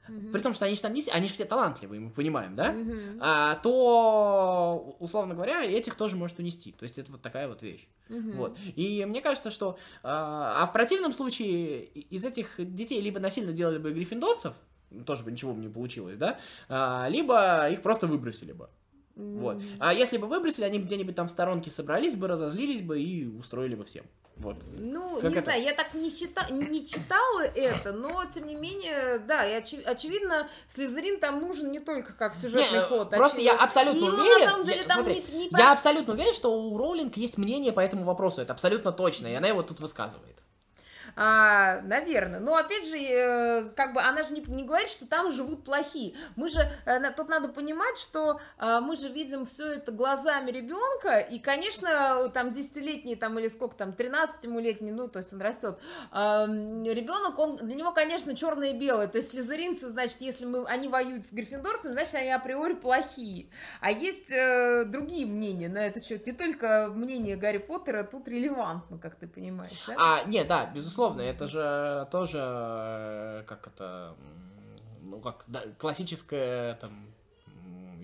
Mm-hmm. 0.08 0.32
При 0.32 0.40
том, 0.40 0.54
что 0.54 0.64
они 0.64 0.74
же 0.74 0.82
там 0.82 0.94
есть, 0.94 1.08
они 1.10 1.28
же 1.28 1.34
все 1.34 1.44
талантливые, 1.44 2.00
мы 2.00 2.10
понимаем, 2.10 2.56
да? 2.56 2.72
Mm-hmm. 2.72 3.18
А, 3.20 3.56
то, 3.56 4.96
условно 4.98 5.34
говоря, 5.34 5.64
этих 5.64 5.94
тоже 5.94 6.16
может 6.16 6.38
унести. 6.38 6.72
То 6.72 6.84
есть 6.84 6.98
это 6.98 7.12
вот 7.12 7.22
такая 7.22 7.48
вот 7.48 7.62
вещь. 7.62 7.86
Mm-hmm. 8.08 8.36
Вот. 8.36 8.58
И 8.76 9.04
мне 9.04 9.20
кажется, 9.20 9.50
что... 9.50 9.78
А, 10.02 10.62
а 10.62 10.66
в 10.66 10.72
противном 10.72 11.12
случае 11.12 11.84
из 11.84 12.24
этих 12.24 12.54
детей 12.58 13.00
либо 13.00 13.20
насильно 13.20 13.52
делали 13.52 13.78
бы 13.78 13.92
гриффиндорцев, 13.92 14.54
тоже 15.04 15.24
бы 15.24 15.30
ничего 15.30 15.52
бы 15.52 15.60
не 15.60 15.68
получилось, 15.68 16.16
да? 16.16 16.38
А, 16.68 17.08
либо 17.08 17.68
их 17.70 17.82
просто 17.82 18.06
выбросили 18.06 18.52
бы. 18.52 18.70
Mm-hmm. 19.18 19.38
Вот. 19.40 19.58
А 19.80 19.92
если 19.92 20.16
бы 20.16 20.28
выбросили, 20.28 20.64
они 20.64 20.78
где-нибудь 20.78 21.16
там 21.16 21.26
в 21.26 21.30
сторонке 21.30 21.70
собрались 21.70 22.14
бы, 22.14 22.28
разозлились 22.28 22.82
бы 22.82 23.00
и 23.00 23.26
устроили 23.26 23.74
бы 23.74 23.84
всем. 23.84 24.04
Вот. 24.36 24.56
Ну, 24.78 25.16
как 25.16 25.32
не 25.32 25.38
это? 25.38 25.42
знаю, 25.42 25.62
я 25.64 25.74
так 25.74 25.94
не, 25.94 26.12
чита... 26.12 26.46
не 26.50 26.86
читала 26.86 27.40
это, 27.40 27.92
но 27.92 28.24
тем 28.32 28.46
не 28.46 28.54
менее, 28.54 29.18
да, 29.26 29.44
и 29.44 29.60
очи... 29.60 29.82
очевидно, 29.84 30.46
Слизерин 30.68 31.18
там 31.18 31.40
нужен 31.40 31.72
не 31.72 31.80
только 31.80 32.12
как 32.12 32.36
сюжетный 32.36 32.78
не, 32.78 32.84
ход. 32.84 33.10
Просто 33.10 33.38
очевидно. 33.38 33.56
я 33.56 33.64
абсолютно 33.64 33.98
и 33.98 34.08
уверен. 34.08 34.44
На 34.44 34.50
самом 34.50 34.66
деле, 34.66 34.80
я, 34.80 34.86
там 34.86 35.02
смотри, 35.02 35.24
не, 35.32 35.48
не... 35.48 35.58
я 35.58 35.72
абсолютно 35.72 36.14
уверен, 36.14 36.34
что 36.34 36.56
у 36.56 36.78
Роулинг 36.78 37.16
есть 37.16 37.36
мнение 37.36 37.72
по 37.72 37.80
этому 37.80 38.04
вопросу. 38.04 38.40
Это 38.40 38.52
абсолютно 38.52 38.92
точно, 38.92 39.26
и 39.26 39.34
она 39.34 39.48
его 39.48 39.64
тут 39.64 39.80
высказывает. 39.80 40.37
А, 41.20 41.80
наверное. 41.80 42.38
Но 42.38 42.54
опять 42.54 42.86
же, 42.86 42.96
э, 42.96 43.70
как 43.74 43.92
бы 43.92 44.00
она 44.00 44.22
же 44.22 44.34
не, 44.34 44.40
не 44.42 44.62
говорит, 44.62 44.88
что 44.88 45.04
там 45.04 45.32
живут 45.32 45.64
плохие. 45.64 46.14
Мы 46.36 46.48
же, 46.48 46.60
э, 46.86 47.10
тут 47.10 47.28
надо 47.28 47.48
понимать, 47.48 47.98
что 47.98 48.40
э, 48.56 48.78
мы 48.80 48.94
же 48.94 49.08
видим 49.08 49.44
все 49.44 49.66
это 49.72 49.90
глазами 49.90 50.52
ребенка, 50.52 51.18
и, 51.18 51.40
конечно, 51.40 52.28
там 52.32 52.52
десятилетний 52.52 53.16
там 53.16 53.36
или 53.40 53.48
сколько 53.48 53.74
там, 53.74 53.90
13-летний, 53.90 54.92
ну, 54.92 55.08
то 55.08 55.18
есть 55.18 55.32
он 55.32 55.40
растет, 55.40 55.80
ребенок, 56.12 57.36
он, 57.36 57.56
для 57.56 57.74
него, 57.74 57.90
конечно, 57.90 58.36
черное 58.36 58.70
и 58.70 58.78
белое. 58.78 59.08
То 59.08 59.18
есть 59.18 59.32
слезеринцы, 59.32 59.88
значит, 59.88 60.20
если 60.20 60.44
мы, 60.44 60.64
они 60.66 60.86
воюют 60.86 61.26
с 61.26 61.32
гриффиндорцами, 61.32 61.94
значит, 61.94 62.14
они 62.14 62.30
априори 62.30 62.74
плохие. 62.74 63.48
А 63.80 63.90
есть 63.90 64.28
другие 64.90 65.26
мнения 65.26 65.68
на 65.68 65.78
этот 65.78 66.04
счет. 66.04 66.24
Не 66.26 66.32
только 66.32 66.92
мнение 66.94 67.34
Гарри 67.34 67.58
Поттера 67.58 68.04
тут 68.04 68.28
релевантно, 68.28 68.98
как 68.98 69.16
ты 69.16 69.26
понимаешь, 69.26 69.82
да? 69.88 69.96
А, 69.98 70.24
нет, 70.24 70.46
да, 70.46 70.70
безусловно 70.72 71.07
безусловно, 71.16 71.20
это 71.22 71.46
же 71.48 72.08
тоже, 72.10 72.38
э, 72.40 73.42
как 73.46 73.66
это, 73.66 74.14
ну, 75.02 75.20
как 75.20 75.44
да, 75.46 75.62
классическая 75.78 76.74
там 76.74 77.12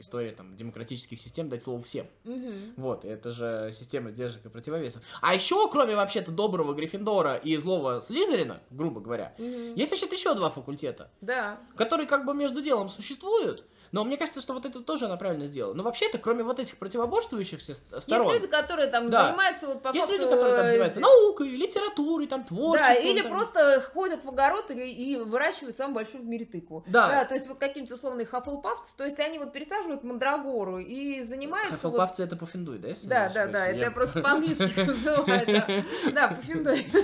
история 0.00 0.32
там 0.32 0.56
демократических 0.56 1.20
систем 1.20 1.48
дать 1.48 1.62
слово 1.62 1.82
всем. 1.82 2.06
Угу. 2.24 2.74
Вот, 2.76 3.04
это 3.04 3.32
же 3.32 3.70
система 3.72 4.10
сдержек 4.10 4.44
и 4.44 4.48
противовесов. 4.48 5.02
А 5.20 5.34
еще, 5.34 5.68
кроме 5.70 5.96
вообще-то 5.96 6.30
доброго 6.30 6.74
Гриффиндора 6.74 7.36
и 7.36 7.56
злого 7.56 8.02
Слизерина, 8.02 8.60
грубо 8.70 9.00
говоря, 9.00 9.34
угу. 9.38 9.44
есть 9.44 9.90
вообще-то 9.90 10.14
еще 10.14 10.34
два 10.34 10.50
факультета. 10.50 11.10
Да. 11.20 11.58
Которые 11.76 12.06
как 12.06 12.24
бы 12.24 12.34
между 12.34 12.62
делом 12.62 12.88
существуют. 12.88 13.64
Но 13.94 14.02
мне 14.02 14.16
кажется, 14.16 14.40
что 14.40 14.54
вот 14.54 14.66
это 14.66 14.80
тоже 14.80 15.04
она 15.04 15.16
правильно 15.16 15.46
сделала. 15.46 15.72
Но 15.72 15.84
вообще-то, 15.84 16.18
кроме 16.18 16.42
вот 16.42 16.58
этих 16.58 16.76
противоборствующихся 16.78 17.76
сторон... 17.76 18.26
Есть 18.26 18.42
люди, 18.42 18.46
которые 18.48 18.88
там 18.88 19.08
да. 19.08 19.28
занимаются 19.28 19.68
вот 19.68 19.82
по 19.84 19.88
Есть 19.94 20.00
факту... 20.00 20.14
люди, 20.14 20.30
которые 20.34 20.56
там 20.56 20.66
занимаются 20.66 21.00
наукой, 21.00 21.50
литературой, 21.50 22.26
там, 22.26 22.42
творчеством. 22.42 22.96
Да, 22.96 23.08
или 23.08 23.22
там... 23.22 23.30
просто 23.30 23.80
ходят 23.94 24.24
в 24.24 24.28
огород 24.28 24.68
и, 24.72 24.74
и 24.74 25.16
выращивают 25.16 25.76
самую 25.76 25.94
большую 25.94 26.24
в 26.24 26.26
мире 26.26 26.44
тыкву. 26.44 26.82
Да. 26.88 27.06
да 27.08 27.24
то 27.24 27.34
есть 27.34 27.46
вот 27.46 27.58
какие-то 27.58 27.94
условные 27.94 28.26
хафлпавцы, 28.26 28.96
то 28.96 29.04
есть 29.04 29.20
они 29.20 29.38
вот 29.38 29.52
пересаживают 29.52 30.02
мандрагору 30.02 30.78
и 30.78 31.22
занимаются... 31.22 31.76
Хафлпавцы 31.76 32.22
вот... 32.22 32.26
это 32.26 32.36
пуффиндуй, 32.36 32.78
да? 32.78 32.88
Да, 33.04 33.28
да, 33.28 33.46
да, 33.46 33.68
это 33.68 33.78
я 33.78 33.90
просто 33.92 34.20
по-английски 34.22 34.80
называю. 34.80 35.84
Да, 36.12 36.28
пуффиндуй. 36.28 36.84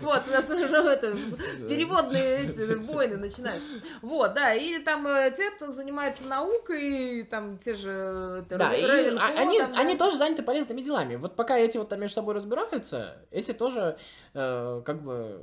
Вот, 0.00 0.22
у 0.28 0.30
нас 0.30 0.48
уже 0.48 0.76
это 0.76 1.16
переводные 1.68 2.78
бойны 2.78 3.16
начинаются. 3.16 3.80
Вот, 4.00 4.32
да, 4.34 4.54
или 4.54 4.82
там 4.82 5.06
э, 5.06 5.32
те, 5.36 5.50
кто 5.50 5.73
занимается 5.74 6.24
наукой, 6.24 7.20
и 7.20 7.22
там 7.24 7.58
те 7.58 7.74
же... 7.74 8.44
Да, 8.48 8.74
и 8.74 8.84
они, 8.84 9.58
там, 9.58 9.74
они 9.74 9.96
тоже 9.96 10.16
заняты 10.16 10.42
полезными 10.42 10.80
делами. 10.80 11.16
Вот 11.16 11.36
пока 11.36 11.58
эти 11.58 11.76
вот 11.76 11.88
там 11.88 12.00
между 12.00 12.14
собой 12.14 12.34
разбираются, 12.34 13.16
эти 13.30 13.52
тоже 13.52 13.98
э, 14.32 14.82
как 14.84 15.02
бы... 15.02 15.40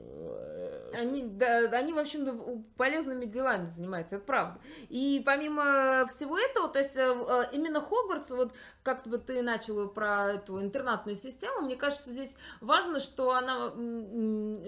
Э, 0.94 1.02
они, 1.02 1.24
да, 1.24 1.60
они, 1.72 1.94
в 1.94 1.98
общем-то, 1.98 2.64
полезными 2.78 3.26
делами 3.26 3.68
занимаются, 3.68 4.16
это 4.16 4.26
правда. 4.26 4.60
И 4.90 5.22
помимо 5.26 6.06
всего 6.08 6.38
этого, 6.38 6.68
то 6.68 6.80
есть 6.80 6.96
э, 6.96 7.50
именно 7.54 7.82
Хогвартс, 7.82 8.32
вот 8.32 8.54
как 8.84 9.06
бы 9.06 9.18
ты 9.18 9.42
начала 9.42 9.88
про 9.88 10.34
эту 10.34 10.62
интернатную 10.62 11.16
систему, 11.16 11.62
мне 11.62 11.76
кажется, 11.76 12.12
здесь 12.12 12.36
важно, 12.62 13.00
что 13.00 13.32
она, 13.32 13.74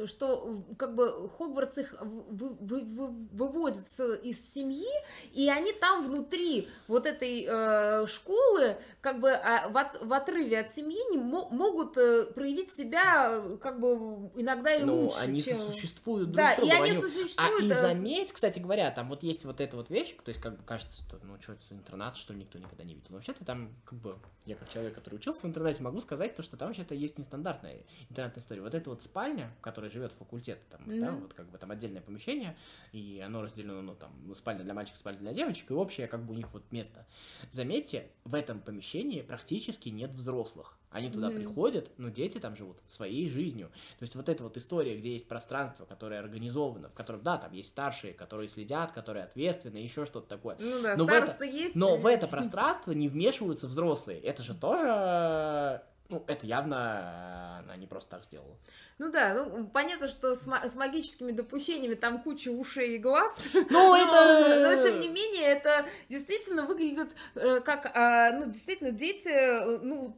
что 0.08 0.64
как 0.78 0.96
бы 0.96 1.30
Хогвартс 1.38 1.78
их 1.80 1.96
вы, 2.02 2.56
вы, 2.60 2.82
вы, 2.82 3.28
выводится 3.32 4.14
из 4.14 4.54
семьи, 4.54 4.90
и 5.32 5.50
они 5.50 5.74
там 5.74 6.04
внутри 6.04 6.70
вот 6.88 7.06
этой 7.06 7.46
э, 7.48 8.08
школы, 8.08 8.78
как 9.02 9.20
бы 9.20 9.32
а, 9.32 9.70
в, 9.70 9.78
от, 9.78 10.02
в 10.02 10.14
отрыве 10.14 10.60
от 10.60 10.74
семьи 10.74 11.00
не 11.12 11.18
могут 11.18 11.98
э, 11.98 12.26
проявить 12.26 12.74
себя 12.74 13.42
как 13.62 13.80
бы 13.80 14.32
иногда 14.36 14.74
и 14.74 14.84
ну, 14.84 15.06
лучше. 15.06 15.18
они 15.20 15.42
чем... 15.42 15.58
существуют 15.58 16.13
друг 16.22 16.36
да, 16.36 16.54
с 16.54 16.58
другом. 16.58 16.76
и 16.76 16.80
они, 16.80 16.90
они... 16.92 17.02
существуют. 17.02 17.40
А 17.40 17.66
и 17.66 17.68
заметь, 17.70 18.32
кстати 18.32 18.60
говоря, 18.60 18.92
там 18.92 19.10
вот 19.10 19.24
есть 19.24 19.46
вот 19.46 19.62
эта 19.62 19.76
вот 19.76 19.90
вещь, 19.90 20.16
то 20.24 20.30
есть 20.30 20.42
как 20.42 20.58
бы 20.58 20.64
кажется, 20.64 21.04
что 21.04 21.20
ну 21.24 21.42
что 21.42 21.54
это 21.54 21.62
интернат, 21.72 22.18
что 22.18 22.34
ли, 22.34 22.40
никто 22.40 22.60
никогда 22.60 22.84
не 22.84 22.94
видел. 22.94 23.08
Но 23.10 23.16
вообще-то 23.18 23.44
там 23.46 23.74
как 23.86 24.00
бы 24.00 24.18
я 24.46 24.56
как 24.56 24.70
человек, 24.70 24.94
который 24.94 25.16
учился 25.16 25.42
в 25.42 25.46
интернете, 25.46 25.82
могу 25.84 26.02
сказать 26.02 26.36
то, 26.36 26.44
что 26.44 26.58
там 26.58 26.68
вообще-то 26.68 26.94
есть 26.96 27.18
нестандартная 27.18 27.84
интернетная 28.10 28.42
история. 28.42 28.62
Вот 28.62 28.76
эта 28.76 28.90
вот 28.90 29.02
спальня, 29.02 29.52
в 29.58 29.62
которой 29.62 29.90
живет 29.90 30.12
факультет, 30.12 30.60
там, 30.70 30.82
mm-hmm. 30.82 31.00
да, 31.00 31.12
вот 31.12 31.34
как 31.34 31.50
бы 31.50 31.58
там 31.58 31.72
отдельное 31.72 32.02
помещение, 32.02 32.58
и 32.92 33.22
оно 33.26 33.42
разделено, 33.42 33.82
ну, 33.82 33.96
там, 33.96 34.12
спальня 34.36 34.64
для 34.64 34.74
мальчиков, 34.74 35.00
спальня 35.00 35.20
для 35.20 35.34
девочек, 35.34 35.72
и 35.72 35.74
общее, 35.74 36.08
как 36.08 36.26
бы 36.26 36.34
у 36.34 36.38
них 36.38 36.52
вот 36.52 36.64
место. 36.72 37.06
Заметьте, 37.52 38.08
в 38.26 38.36
этом 38.36 38.60
помещении 38.60 39.22
практически 39.22 39.90
нет 39.90 40.12
взрослых. 40.12 40.78
Они 40.94 41.10
туда 41.10 41.30
mm-hmm. 41.30 41.36
приходят, 41.36 41.92
но 41.98 42.10
дети 42.10 42.38
там 42.38 42.56
живут 42.56 42.78
своей 42.88 43.30
жизнью. 43.30 43.70
То 44.00 44.04
есть 44.04 44.16
вот 44.16 44.30
эта 44.30 44.44
вот 44.44 44.56
история, 44.58 44.96
где 44.96 45.14
есть 45.14 45.28
пространство, 45.28 45.86
которое 45.86 46.20
организовано, 46.20 46.90
в 46.90 46.94
котором, 46.94 47.24
да, 47.24 47.38
там 47.38 47.52
есть 47.52 47.70
старшие, 47.70 48.14
которые 48.14 48.48
следят, 48.48 48.92
которые 48.92 49.26
ответственны, 49.26 49.78
еще 49.78 50.06
что-то 50.06 50.28
такое. 50.28 50.56
Ну 50.60 50.82
да, 50.82 50.96
но 50.96 51.06
в 51.06 51.10
это, 51.10 51.44
есть. 51.44 51.76
Но 51.76 51.98
в 51.98 52.06
это 52.06 52.28
пространство 52.30 52.92
не 52.92 53.10
вмешиваются 53.10 53.68
взрослые. 53.68 54.20
Это 54.20 54.44
же 54.44 54.54
тоже 54.54 55.82
ну, 56.14 56.24
это 56.28 56.46
явно 56.46 57.62
она 57.64 57.76
не 57.76 57.88
просто 57.88 58.12
так 58.12 58.26
сделала. 58.26 58.56
Ну 59.00 59.12
да, 59.12 59.34
ну 59.34 59.66
понятно, 59.68 60.08
что 60.08 60.36
с, 60.36 60.48
с 60.48 60.76
магическими 60.76 61.32
допущениями 61.32 61.96
там 61.96 62.22
куча 62.22 62.50
ушей 62.50 62.96
и 62.96 62.98
глаз. 62.98 63.36
Ну, 63.70 63.90
но, 63.90 63.98
это... 63.98 64.76
но 64.76 64.84
тем 64.84 65.00
не 65.00 65.08
менее, 65.08 65.44
это 65.44 65.86
действительно 66.10 66.66
выглядит 66.66 67.08
э, 67.34 67.60
как, 67.62 67.92
э, 67.96 68.38
ну, 68.38 68.46
действительно, 68.46 68.92
дети, 68.92 69.30
э, 69.30 69.80
ну, 69.82 70.16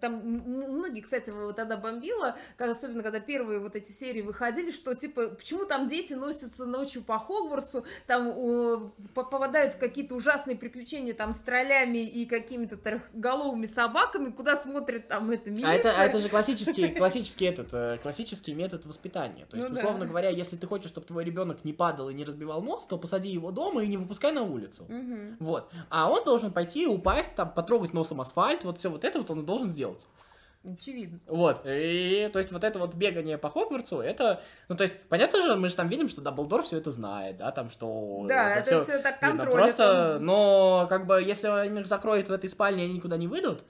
там 0.00 0.20
многие, 0.20 1.00
кстати, 1.00 1.32
тогда 1.56 1.76
бомбило, 1.76 2.36
как, 2.56 2.70
особенно 2.70 3.02
когда 3.02 3.20
первые 3.20 3.60
вот 3.60 3.76
эти 3.76 3.92
серии 3.92 4.20
выходили, 4.20 4.70
что, 4.70 4.94
типа, 4.94 5.28
почему 5.28 5.64
там 5.64 5.88
дети 5.88 6.12
носятся 6.12 6.66
ночью 6.66 7.02
по 7.02 7.18
Хогвартсу, 7.18 7.86
там 8.06 8.28
э, 8.28 8.90
попадают 9.14 9.74
в 9.74 9.78
какие-то 9.78 10.14
ужасные 10.14 10.56
приключения 10.56 11.14
там 11.14 11.32
с 11.32 11.40
троллями 11.40 11.98
и 11.98 12.26
какими-то 12.26 12.76
трехголовыми 12.76 13.66
собаками, 13.66 14.30
куда 14.30 14.56
смотрят 14.56 15.08
там 15.08 15.30
это 15.38 15.50
милиция. 15.50 15.70
А 15.70 15.74
это, 15.74 15.92
а 15.96 16.04
это 16.04 16.20
же 16.20 16.28
классический, 16.28 16.88
классический 16.88 17.46
этот, 17.46 17.68
э, 17.72 17.98
классический 18.02 18.54
метод 18.54 18.86
воспитания. 18.86 19.46
То 19.46 19.56
есть, 19.56 19.68
ну, 19.68 19.78
условно 19.78 20.00
да. 20.00 20.06
говоря, 20.06 20.28
если 20.28 20.56
ты 20.56 20.66
хочешь, 20.66 20.90
чтобы 20.90 21.06
твой 21.06 21.24
ребенок 21.24 21.64
не 21.64 21.72
падал 21.72 22.10
и 22.10 22.14
не 22.14 22.24
разбивал 22.24 22.62
нос, 22.62 22.86
то 22.86 22.98
посади 22.98 23.28
его 23.28 23.50
дома 23.50 23.82
и 23.82 23.86
не 23.86 23.96
выпускай 23.96 24.32
на 24.32 24.42
улицу. 24.42 24.84
Угу. 24.84 25.36
Вот. 25.40 25.70
А 25.90 26.10
он 26.10 26.24
должен 26.24 26.52
пойти, 26.52 26.86
упасть, 26.86 27.34
там, 27.34 27.50
потрогать 27.50 27.94
носом 27.94 28.20
асфальт, 28.20 28.64
вот 28.64 28.78
все 28.78 28.90
вот 28.90 29.04
это 29.04 29.18
вот 29.18 29.30
он 29.30 29.46
должен 29.46 29.70
сделать. 29.70 30.04
Очевидно. 30.64 31.20
Вот, 31.26 31.62
и 31.64 32.28
то 32.32 32.38
есть 32.40 32.50
вот 32.50 32.64
это 32.64 32.78
вот 32.78 32.94
бегание 32.94 33.38
по 33.38 33.48
Хогвартсу, 33.48 34.00
это, 34.00 34.42
ну 34.68 34.76
то 34.76 34.82
есть, 34.82 35.00
понятно 35.08 35.42
же, 35.42 35.54
мы 35.54 35.68
же 35.68 35.76
там 35.76 35.88
видим, 35.88 36.08
что 36.08 36.20
Дамблдор 36.20 36.62
все 36.62 36.78
это 36.78 36.90
знает, 36.90 37.36
да, 37.36 37.52
там 37.52 37.70
что... 37.70 38.24
Да, 38.28 38.56
это, 38.56 38.66
всё 38.66 38.80
все 38.80 38.98
так 38.98 39.22
видно. 39.22 39.42
контролится. 39.42 39.76
Просто, 39.76 40.18
но 40.20 40.86
как 40.88 41.06
бы 41.06 41.22
если 41.22 41.46
они 41.46 41.80
их 41.80 41.86
закроют 41.86 42.28
в 42.28 42.32
этой 42.32 42.50
спальне, 42.50 42.84
они 42.84 42.94
никуда 42.94 43.16
не 43.16 43.28
выйдут, 43.28 43.62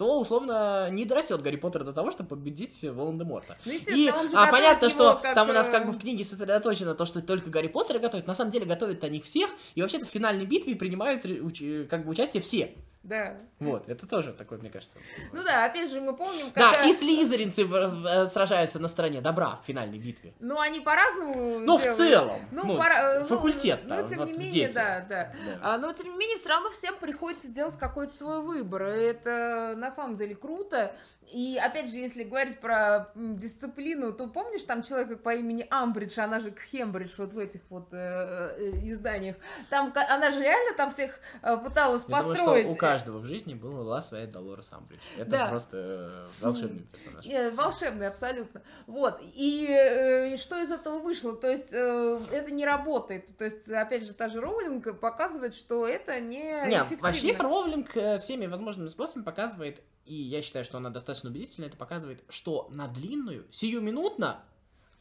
то, 0.00 0.18
условно, 0.18 0.88
не 0.90 1.04
дорастет 1.04 1.42
Гарри 1.42 1.56
Поттер 1.56 1.84
до 1.84 1.92
того, 1.92 2.10
чтобы 2.10 2.30
победить 2.30 2.82
Волан-де-Морта. 2.82 3.58
Ну, 3.66 3.72
И, 3.72 4.10
он 4.10 4.30
же 4.30 4.34
а 4.34 4.50
понятно, 4.50 4.86
его 4.86 4.94
что 4.94 5.20
как, 5.22 5.34
там 5.34 5.50
у 5.50 5.52
нас 5.52 5.68
э, 5.68 5.70
как 5.70 5.84
бы 5.84 5.92
в 5.92 5.98
книге 5.98 6.24
сосредоточено 6.24 6.94
то, 6.94 7.04
что 7.04 7.20
только 7.20 7.50
Гарри 7.50 7.66
Поттер 7.66 7.98
готовит. 7.98 8.26
На 8.26 8.34
самом 8.34 8.50
деле 8.50 8.64
готовят 8.64 9.04
они 9.04 9.20
всех, 9.20 9.50
и 9.74 9.82
вообще-то 9.82 10.06
в 10.06 10.08
финальной 10.08 10.46
битве 10.46 10.74
принимают 10.74 11.26
ре- 11.26 11.40
уч- 11.40 11.86
как 11.86 12.06
бы 12.06 12.12
участие 12.12 12.42
все. 12.42 12.70
Да. 13.02 13.34
Вот, 13.60 13.88
это 13.88 14.06
тоже 14.06 14.32
такой, 14.34 14.58
мне 14.58 14.68
кажется. 14.68 14.98
Ну 15.32 15.42
да, 15.42 15.64
опять 15.64 15.90
же, 15.90 16.00
мы 16.02 16.14
помним, 16.14 16.52
Да, 16.54 16.72
когда... 16.72 16.84
и 16.86 16.92
слизеринцы 16.92 17.62
э, 17.66 18.26
сражаются 18.26 18.78
на 18.78 18.88
стороне 18.88 19.22
добра 19.22 19.58
в 19.62 19.66
финальной 19.66 19.98
битве. 19.98 20.34
Ну, 20.38 20.58
они 20.60 20.80
по-разному 20.80 21.60
Ну, 21.60 21.78
в 21.78 21.82
целом. 21.82 22.36
Ну, 22.52 22.64
ну, 22.66 22.78
пора- 22.78 23.20
ну, 23.20 23.26
факультет. 23.26 23.80
Но, 23.84 24.06
тем 24.06 24.18
вот 24.18 24.26
не 24.28 24.34
менее, 24.34 24.52
дети. 24.52 24.74
да, 24.74 25.00
да. 25.08 25.32
Да. 25.46 25.58
А, 25.62 25.78
но, 25.78 25.92
тем 25.94 26.10
не 26.10 26.16
менее, 26.16 26.36
все 26.36 26.50
равно 26.50 26.70
всем 26.70 26.94
приходится 26.96 27.46
сделать 27.46 27.78
какой-то 27.78 28.12
свой 28.12 28.42
выбор. 28.42 28.88
И 28.90 29.00
это, 29.00 29.74
на 29.78 29.90
самом 29.90 30.14
деле, 30.16 30.34
круто. 30.34 30.92
И, 31.32 31.56
опять 31.62 31.88
же, 31.88 31.96
если 31.98 32.24
говорить 32.24 32.58
про 32.58 33.12
дисциплину, 33.14 34.12
то 34.12 34.26
помнишь 34.26 34.64
там 34.64 34.82
человека 34.82 35.16
по 35.16 35.32
имени 35.32 35.64
Амбридж, 35.70 36.18
она 36.18 36.40
же 36.40 36.52
Хембридж 36.70 37.12
вот 37.18 37.32
в 37.34 37.38
этих 37.38 37.60
вот 37.68 37.92
э, 37.92 37.96
э, 37.96 38.70
изданиях. 38.90 39.36
Там, 39.68 39.92
она 40.08 40.32
же 40.32 40.40
реально 40.40 40.76
там 40.76 40.90
всех 40.90 41.20
э, 41.42 41.56
пыталась 41.58 42.02
Я 42.08 42.16
думаю, 42.18 42.34
построить. 42.36 42.64
что 42.64 42.72
у 42.72 42.76
каждого 42.76 43.18
в 43.18 43.26
жизни 43.26 43.54
была 43.54 44.02
своя 44.02 44.26
Долорес 44.26 44.72
Амбридж. 44.72 44.98
Это 45.18 45.30
Да. 45.30 45.48
просто 45.50 45.76
э, 45.76 46.26
волшебный 46.44 46.82
персонаж. 46.90 47.24
Э, 47.26 47.50
Волшебный, 47.52 48.08
абсолютно. 48.08 48.62
Вот. 48.88 49.20
И 49.22 49.66
э, 49.70 50.36
что 50.36 50.58
из 50.60 50.72
этого 50.72 50.98
вышло? 50.98 51.36
То 51.36 51.48
есть 51.48 51.72
э, 51.72 52.20
это 52.32 52.50
не 52.50 52.64
работает. 52.66 53.36
То 53.38 53.44
есть, 53.44 53.70
опять 53.70 54.04
же, 54.04 54.14
та 54.14 54.28
же 54.28 54.40
Роулинг 54.40 54.98
показывает, 54.98 55.54
что 55.54 55.86
это 55.86 56.18
не, 56.18 56.42
Не, 56.66 56.76
эффективно. 56.78 57.02
вообще 57.06 57.36
Роулинг 57.36 57.96
э, 57.96 58.18
всеми 58.18 58.46
возможными 58.46 58.88
способами 58.88 59.22
показывает, 59.22 59.80
и 60.10 60.14
я 60.14 60.42
считаю, 60.42 60.64
что 60.64 60.78
она 60.78 60.90
достаточно 60.90 61.30
убедительно 61.30 61.66
это 61.66 61.76
показывает, 61.76 62.24
что 62.28 62.68
на 62.72 62.88
длинную, 62.88 63.46
сиюминутно, 63.52 64.42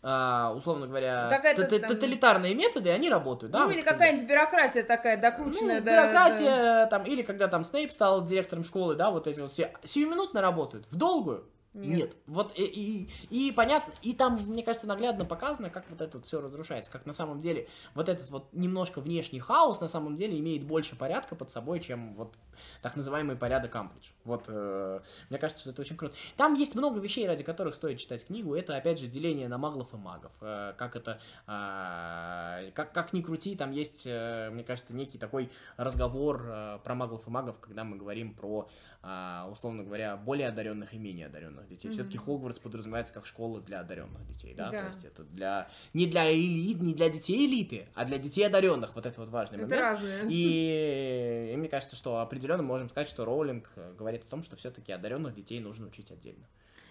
а, 0.04 0.54
условно 0.56 0.86
говоря, 0.88 1.28
т- 1.56 1.80
там- 1.80 1.90
тоталитарные 1.90 2.54
методы, 2.54 2.92
они 2.92 3.10
работают, 3.10 3.52
да? 3.52 3.62
Ну, 3.62 3.66
вот 3.66 3.74
или 3.74 3.82
какая-нибудь 3.82 4.28
бюрократия 4.28 4.84
такая 4.84 5.16
Ну, 5.18 5.22
докрученная. 5.24 5.82
да, 5.82 5.92
бюрократия, 6.04 6.86
там, 6.88 7.04
или 7.06 7.24
когда 7.24 7.48
там 7.48 7.64
Снейп 7.64 7.92
стал 7.92 8.24
директором 8.24 8.64
школы, 8.64 8.96
да, 8.96 9.10
вот 9.10 9.26
эти 9.26 9.40
вот 9.40 9.52
все 9.52 9.74
сиюминутно 9.84 10.42
работают. 10.42 10.86
В 10.92 10.96
долгую? 10.96 11.46
Да. 11.80 11.88
Нет. 11.88 12.18
Вот 12.28 12.52
и, 12.58 12.64
и, 12.64 13.10
и 13.30 13.52
понятно, 13.52 13.94
и 14.02 14.14
там, 14.14 14.38
мне 14.48 14.64
кажется, 14.64 14.88
наглядно 14.88 15.26
показано, 15.26 15.70
как 15.70 15.90
вот 15.90 16.02
это 16.02 16.18
вот 16.18 16.26
все 16.26 16.42
разрушается, 16.42 16.92
как 16.92 17.06
на 17.06 17.14
самом 17.14 17.40
деле 17.40 17.68
вот 17.96 18.10
этот 18.10 18.30
вот 18.30 18.52
немножко 18.52 19.00
внешний 19.00 19.40
хаос 19.40 19.80
на 19.80 19.88
самом 19.88 20.16
деле 20.16 20.38
имеет 20.40 20.64
больше 20.64 20.98
порядка 20.98 21.36
под 21.36 21.52
собой, 21.52 21.80
чем 21.80 22.16
вот 22.16 22.36
так 22.82 22.98
называемый 22.98 23.38
порядок 23.38 23.74
Амбридж. 23.76 24.10
Вот, 24.26 24.46
э, 24.48 25.00
мне 25.30 25.40
кажется, 25.40 25.62
что 25.62 25.72
это 25.72 25.82
очень 25.82 25.96
круто. 25.96 26.16
Там 26.36 26.54
есть 26.56 26.76
много 26.76 27.00
вещей, 27.00 27.26
ради 27.26 27.44
которых 27.44 27.76
стоит 27.76 28.00
читать 28.00 28.26
книгу. 28.26 28.54
Это, 28.56 28.76
опять 28.76 29.00
же, 29.00 29.08
деление 29.08 29.48
на 29.48 29.58
маглов 29.58 29.94
и 29.94 29.98
магов. 29.98 30.32
Э, 30.42 30.74
как 30.78 30.96
это, 30.98 31.22
а, 31.48 32.60
как, 32.74 32.92
как 32.94 33.14
ни 33.14 33.22
крути, 33.22 33.56
там 33.56 33.72
есть, 33.72 34.04
э, 34.06 34.50
мне 34.52 34.64
кажется, 34.64 34.94
некий 34.94 35.18
такой 35.18 35.50
разговор 35.78 36.44
э, 36.46 36.80
про 36.84 36.96
маглов 36.96 37.26
и 37.28 37.30
магов, 37.30 37.58
когда 37.60 37.86
мы 37.86 37.96
говорим 37.96 38.34
про 38.34 38.68
а, 38.68 38.70
условно 39.02 39.84
говоря, 39.84 40.18
более 40.18 40.50
одаренных 40.50 40.94
и 40.94 40.98
менее 40.98 41.28
одаренных 41.28 41.68
детей. 41.70 41.88
Мгм. 41.88 41.94
Все-таки 41.96 42.18
Хогвартс 42.18 42.60
подразумевается 42.60 43.14
как 43.14 43.26
школа 43.26 43.62
для 43.62 43.80
одаренных 43.80 44.28
детей, 44.28 44.54
да? 44.54 44.70
Да. 44.70 44.82
То 44.82 44.88
есть 44.88 45.06
это 45.06 45.24
для 45.24 45.70
не 45.94 46.06
для 46.06 46.30
элит, 46.34 46.82
не 46.82 46.94
для 46.94 47.10
детей 47.10 47.46
элиты, 47.48 47.88
а 47.96 48.04
для 48.04 48.18
детей 48.18 48.44
одаренных. 48.44 48.96
Вот 48.96 49.06
это 49.06 49.20
вот 49.22 49.30
важный 49.30 49.58
Это 49.58 49.68
момент. 49.68 49.82
разные. 49.82 50.26
И, 50.30 51.52
и 51.54 51.58
мне 51.58 51.70
кажется, 51.70 51.96
что 51.96 52.20
определенно 52.20 52.64
можем 52.64 52.90
сказать, 52.90 53.08
что 53.10 53.24
Роулинг 53.24 53.72
э, 53.76 53.94
говорит 53.98 54.24
о 54.24 54.28
том, 54.28 54.44
что 54.44 54.58
все-таки 54.58 54.92
одаренных 54.92 55.34
детей 55.34 55.60
нужно 55.62 55.88
учить 55.88 56.12
отдельно. 56.12 56.46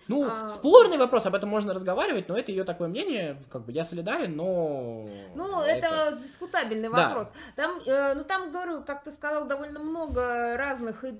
Ну, 0.08 0.26
А- 0.28 0.48
спорный 0.48 0.96
вопрос, 0.96 1.26
об 1.26 1.34
этом 1.34 1.50
можно 1.50 1.74
разговаривать, 1.74 2.28
но 2.28 2.36
это 2.36 2.50
ее 2.50 2.64
такое 2.64 2.88
мнение, 2.88 3.36
как 3.50 3.62
бы 3.64 3.72
я 3.72 3.84
солидарен, 3.84 4.34
но... 4.34 5.06
Ну, 5.34 5.60
это, 5.60 6.18
дискутабельный 6.20 6.90
Да. 6.90 7.08
вопрос. 7.08 7.30
Там, 7.56 7.78
э, 7.86 8.14
ну, 8.14 8.24
там, 8.24 8.50
говорю, 8.50 8.82
как 8.82 9.04
ты 9.04 9.10
сказал, 9.10 9.46
довольно 9.46 9.78
много 9.80 10.56
разных 10.56 11.04
э, 11.04 11.10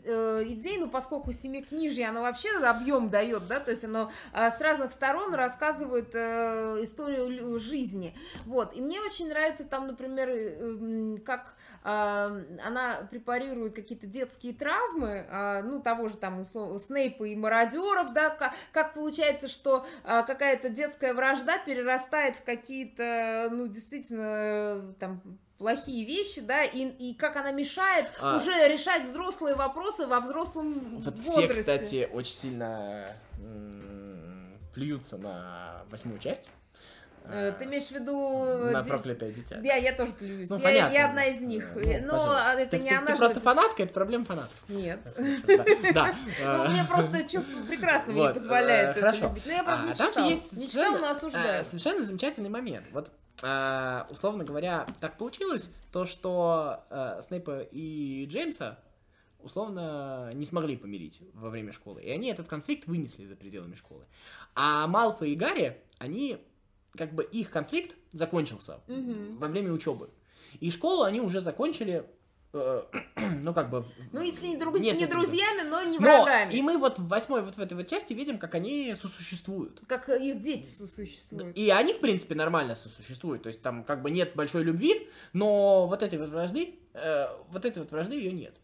идей, 0.47 0.79
ну, 0.79 0.89
поскольку 0.89 1.33
семикнижье, 1.33 2.09
оно 2.09 2.23
вообще 2.23 2.49
объем 2.65 3.11
дает, 3.11 3.47
да, 3.47 3.61
то 3.61 3.71
есть 3.71 3.85
оно 3.85 4.11
э, 4.33 4.51
с 4.51 4.61
разных 4.61 4.93
сторон 4.93 5.35
рассказывает 5.35 6.15
э, 6.15 6.79
историю 6.83 7.59
жизни. 7.59 8.17
Вот, 8.47 8.75
и 8.75 8.81
мне 8.81 9.01
очень 9.01 9.29
нравится 9.29 9.65
там, 9.65 9.87
например, 9.87 10.31
э, 10.31 11.17
как 11.27 11.57
э, 11.85 11.89
она 12.65 13.07
препарирует 13.11 13.75
какие-то 13.75 14.07
детские 14.07 14.55
травмы, 14.55 15.27
э, 15.31 15.63
ну, 15.63 15.83
того 15.83 16.09
же 16.09 16.17
там 16.17 16.45
Снейпа 16.45 17.25
и 17.25 17.37
мародеров, 17.37 18.13
да, 18.15 18.31
как, 18.79 18.95
получается, 18.95 19.49
что 19.49 19.85
э, 20.05 20.23
какая-то 20.25 20.69
детская 20.69 21.13
вражда 21.15 21.59
перерастает 21.59 22.37
в 22.37 22.45
какие-то, 22.45 23.49
ну, 23.51 23.67
действительно, 23.67 24.95
там, 25.01 25.21
плохие 25.59 26.05
вещи, 26.07 26.41
да, 26.41 26.63
и, 26.63 26.87
и 26.87 27.15
как 27.15 27.35
она 27.37 27.51
мешает 27.51 28.09
А. 28.21 28.37
уже 28.37 28.53
решать 28.69 29.03
взрослые 29.03 29.57
вопросы 29.57 30.07
во 30.07 30.21
взрослом 30.21 31.01
Вот 31.03 31.19
возрасте. 31.19 31.47
все, 31.47 31.61
кстати, 31.61 32.09
очень 32.13 32.35
сильно 32.35 33.17
плюются 34.73 35.19
на 35.19 35.83
восьмую 35.91 36.21
часть. 36.21 36.49
Э, 37.31 37.49
А, 37.49 37.53
Ты 37.53 37.65
имеешь 37.67 37.87
в 37.87 37.91
виду... 37.93 38.71
на 38.73 38.83
ди- 38.83 38.89
проклятое 38.89 39.31
дитя. 39.33 39.61
Я, 39.63 39.77
я 39.77 39.93
тоже 39.95 40.13
плююсь. 40.13 40.49
Ну, 40.51 40.57
я, 40.57 40.63
понятно. 40.63 40.95
я 40.95 41.09
одна 41.09 41.25
из 41.27 41.41
них. 41.43 41.69
Ну, 41.75 41.81
Э, 41.81 42.01
Но 42.01 42.11
пожалуйста. 42.13 42.55
это 42.59 42.71
ты, 42.71 42.79
не 42.79 42.89
ты- 42.91 42.95
она 42.97 43.07
ты 43.07 43.13
же 43.13 43.19
просто 43.19 43.41
фанатка, 43.41 43.83
это 43.83 43.93
проблема 43.93 44.25
фанатов. 44.25 44.57
Нет. 44.69 45.01
Да. 45.95 46.15
Ну, 46.45 46.65
э, 46.65 46.69
мне 46.69 46.85
просто 46.85 47.29
чувство 47.29 47.61
прекрасного 47.67 48.29
не 48.29 48.35
позволяет 48.35 48.97
э, 48.97 49.01
это 49.01 49.17
любить. 49.27 49.47
Но 49.47 49.53
я, 49.53 49.65
правда, 49.65 49.87
не 49.87 49.93
А, 49.93 49.95
читала. 49.95 50.31
Не 50.31 50.69
читала, 50.69 50.99
но 50.99 51.07
э, 51.07 51.11
осуждаю. 51.11 51.65
совершенно 51.65 52.05
замечательный 52.05 52.49
момент. 52.51 52.87
Вот, 52.93 53.11
э, 53.43 54.03
условно 54.11 54.45
говоря, 54.45 54.87
так 55.01 55.17
получилось, 55.19 55.71
то, 55.93 56.05
что 56.07 56.85
э, 56.91 57.21
Снейпа 57.23 57.61
и 57.71 58.27
Джеймса 58.27 58.79
условно 59.41 60.31
не 60.35 60.47
смогли 60.47 60.77
помирить 60.77 61.21
во 61.35 61.49
время 61.51 61.73
школы. 61.73 62.03
И 62.03 62.11
они 62.11 62.29
этот 62.31 62.49
конфликт 62.49 62.87
вынесли 62.87 63.25
за 63.27 63.37
пределами 63.37 63.75
школы. 63.77 64.05
А 64.55 64.87
Малфа 64.89 65.25
и 65.27 65.37
Гарри, 65.37 65.79
они, 65.99 66.39
как 66.99 67.15
бы 67.15 67.23
их 67.23 67.51
конфликт 67.51 67.97
закончился 68.13 68.81
Мгм. 68.89 69.39
во 69.39 69.49
время 69.49 69.73
учебы. 69.73 70.11
И 70.61 70.71
школу 70.71 71.05
они 71.05 71.21
уже 71.21 71.41
закончили, 71.41 72.05
э, 72.53 72.83
ну, 73.43 73.55
как 73.55 73.71
бы... 73.71 73.85
Ну, 74.13 74.21
если 74.23 74.49
не, 74.49 74.57
друг- 74.57 74.79
не 74.79 75.07
друзьями, 75.07 75.69
но 75.69 75.83
не 75.83 75.99
Но 75.99 76.25
врагами. 76.25 76.53
и 76.55 76.61
мы 76.63 76.77
вот 76.79 76.99
в 76.99 77.07
восьмой 77.09 77.43
вот 77.43 77.55
в 77.57 77.61
этой 77.61 77.75
вот 77.75 77.87
части 77.87 78.13
видим, 78.15 78.39
как 78.39 78.55
они 78.55 78.95
сосуществуют. 79.01 79.81
Как 79.87 80.09
их 80.09 80.41
дети 80.41 80.67
существуют. 80.67 81.57
И 81.57 81.71
они, 81.71 81.93
в 81.95 82.01
принципе, 82.01 82.35
нормально 82.35 82.75
сосуществуют. 82.77 83.43
То 83.45 83.49
есть 83.49 83.63
там 83.63 83.85
как 83.85 84.03
бы 84.03 84.11
нет 84.11 84.33
большой 84.35 84.65
любви, 84.65 85.09
но 85.33 85.87
вот 85.87 86.03
этой 86.03 86.19
вот 86.19 86.31
вражды, 86.31 86.75
э, 86.95 87.27
вот 87.51 87.65
этой 87.65 87.79
вот 87.81 87.91
вражды 87.93 88.17
ее 88.17 88.33
нет. 88.33 88.55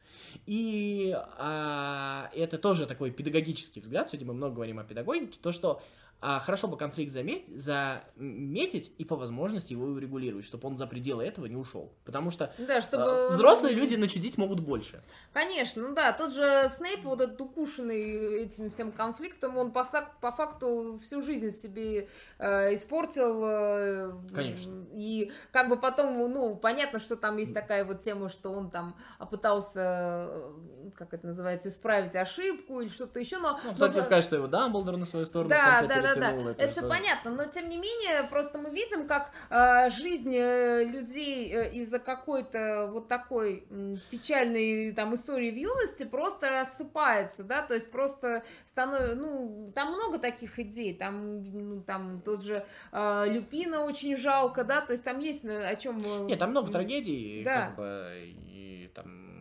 И 0.47 1.15
а, 1.39 2.29
это 2.35 2.59
тоже 2.59 2.87
такой 2.87 3.11
педагогический 3.11 3.81
взгляд. 3.81 4.09
Сегодня 4.11 4.29
мы 4.29 4.35
много 4.35 4.57
говорим 4.57 4.79
о 4.81 4.85
педагогике. 4.85 5.39
То, 5.41 5.53
что 5.53 5.81
а, 6.27 6.41
хорошо 6.41 6.69
бы 6.69 6.79
конфликт 6.79 7.13
заметь, 7.13 7.45
заметить 7.55 8.95
и 8.97 9.05
по 9.05 9.15
возможности 9.15 9.73
его 9.73 9.85
урегулировать, 9.85 10.47
чтобы 10.47 10.67
он 10.67 10.79
за 10.79 10.87
пределы 10.87 11.23
этого 11.23 11.45
не 11.45 11.57
ушел. 11.57 11.93
Потому 12.07 12.31
что 12.31 12.51
Да, 12.57 12.79
э, 12.79 12.81
чтобы... 12.81 13.29
взрослые 13.29 13.75
люди 13.75 13.97
начудить 13.97 14.39
могут 14.39 14.61
больше. 14.61 15.03
Конечно, 15.35 15.87
ну 15.89 15.95
да, 15.95 16.15
тот 16.15 16.33
же 16.33 16.71
Снейп, 16.71 17.05
вот 17.05 17.21
этот 17.21 17.39
укушенный 17.43 18.43
этим 18.45 18.71
всем 18.71 18.91
конфликтом, 18.91 19.59
он 19.59 19.71
по, 19.71 19.85
по 20.23 20.33
факту 20.33 20.99
всю 21.03 21.21
жизнь 21.21 21.51
себе 21.51 22.09
э, 22.39 22.75
испортил. 22.75 23.45
э, 23.45 24.13
Конечно. 24.35 24.87
И 24.95 25.31
как 25.53 25.69
бы 25.69 25.77
потом, 25.77 26.17
ну, 26.33 26.57
понятно, 26.57 27.01
что 27.01 27.17
там 27.17 27.37
есть 27.37 27.53
такая 27.53 27.85
вот 27.85 28.01
тема, 28.01 28.31
что 28.31 28.49
он 28.49 28.71
там 28.71 28.97
пытался, 29.31 30.27
э, 30.27 30.91
как 30.97 31.13
это 31.13 31.27
называется, 31.27 31.69
исправить 31.69 32.17
ошибку 32.17 32.81
или 32.81 32.89
что-то 32.89 33.21
еще, 33.21 33.37
но... 33.41 33.61
Ну, 33.63 33.71
но- 33.71 33.75
кто 33.75 33.89
тебе 33.89 34.03
скажет, 34.03 34.25
что 34.25 34.37
его 34.37 34.47
Дамблдор 34.47 34.97
на 34.97 35.05
свою 35.05 35.27
сторону 35.27 35.49
в 35.49 35.53
да, 35.53 35.81
конце 35.81 35.89
да, 35.89 36.01
да, 36.01 36.14
да. 36.21 36.31
перетянул, 36.33 36.49
Это, 36.53 36.69
все 36.69 36.89
понятно, 36.89 37.31
но 37.31 37.45
тем 37.47 37.69
не 37.69 37.77
менее, 37.77 38.25
просто 38.31 38.59
мы 38.59 38.71
видим, 38.71 39.07
как 39.07 39.33
э, 39.51 39.91
жизнь 39.91 40.35
э, 40.35 40.85
людей 40.85 41.53
э, 41.53 41.73
из-за 41.73 41.99
какой-то 41.99 42.91
вот 42.93 43.09
такой 43.09 43.67
печальной 44.11 44.93
там 44.93 45.15
истории 45.15 45.51
в 45.51 45.57
юности 45.57 46.05
просто 46.05 46.51
рассыпается, 46.51 47.45
да, 47.45 47.63
то 47.63 47.75
есть 47.75 47.91
просто 47.91 48.43
становится, 48.67 49.15
ну, 49.15 49.73
там 49.75 49.93
много 49.93 50.19
таких 50.19 50.59
идей, 50.59 50.95
там, 50.95 51.43
ну, 51.53 51.83
там 51.83 52.21
тот 52.23 52.43
же 52.43 52.65
э, 52.93 53.25
Люпина 53.29 53.85
очень 53.85 54.17
жалко, 54.17 54.65
да, 54.65 54.81
то 54.81 54.93
есть 54.93 55.05
там 55.05 55.19
есть 55.19 55.45
на- 55.45 55.69
о 55.69 55.77
чем. 55.77 56.27
Нет, 56.27 56.39
там 56.39 56.51
много 56.51 56.71
трагедий, 56.71 57.43
Да. 57.45 57.67
как 57.67 57.77
бы, 57.77 58.11
и 58.25 58.91
там... 58.95 59.35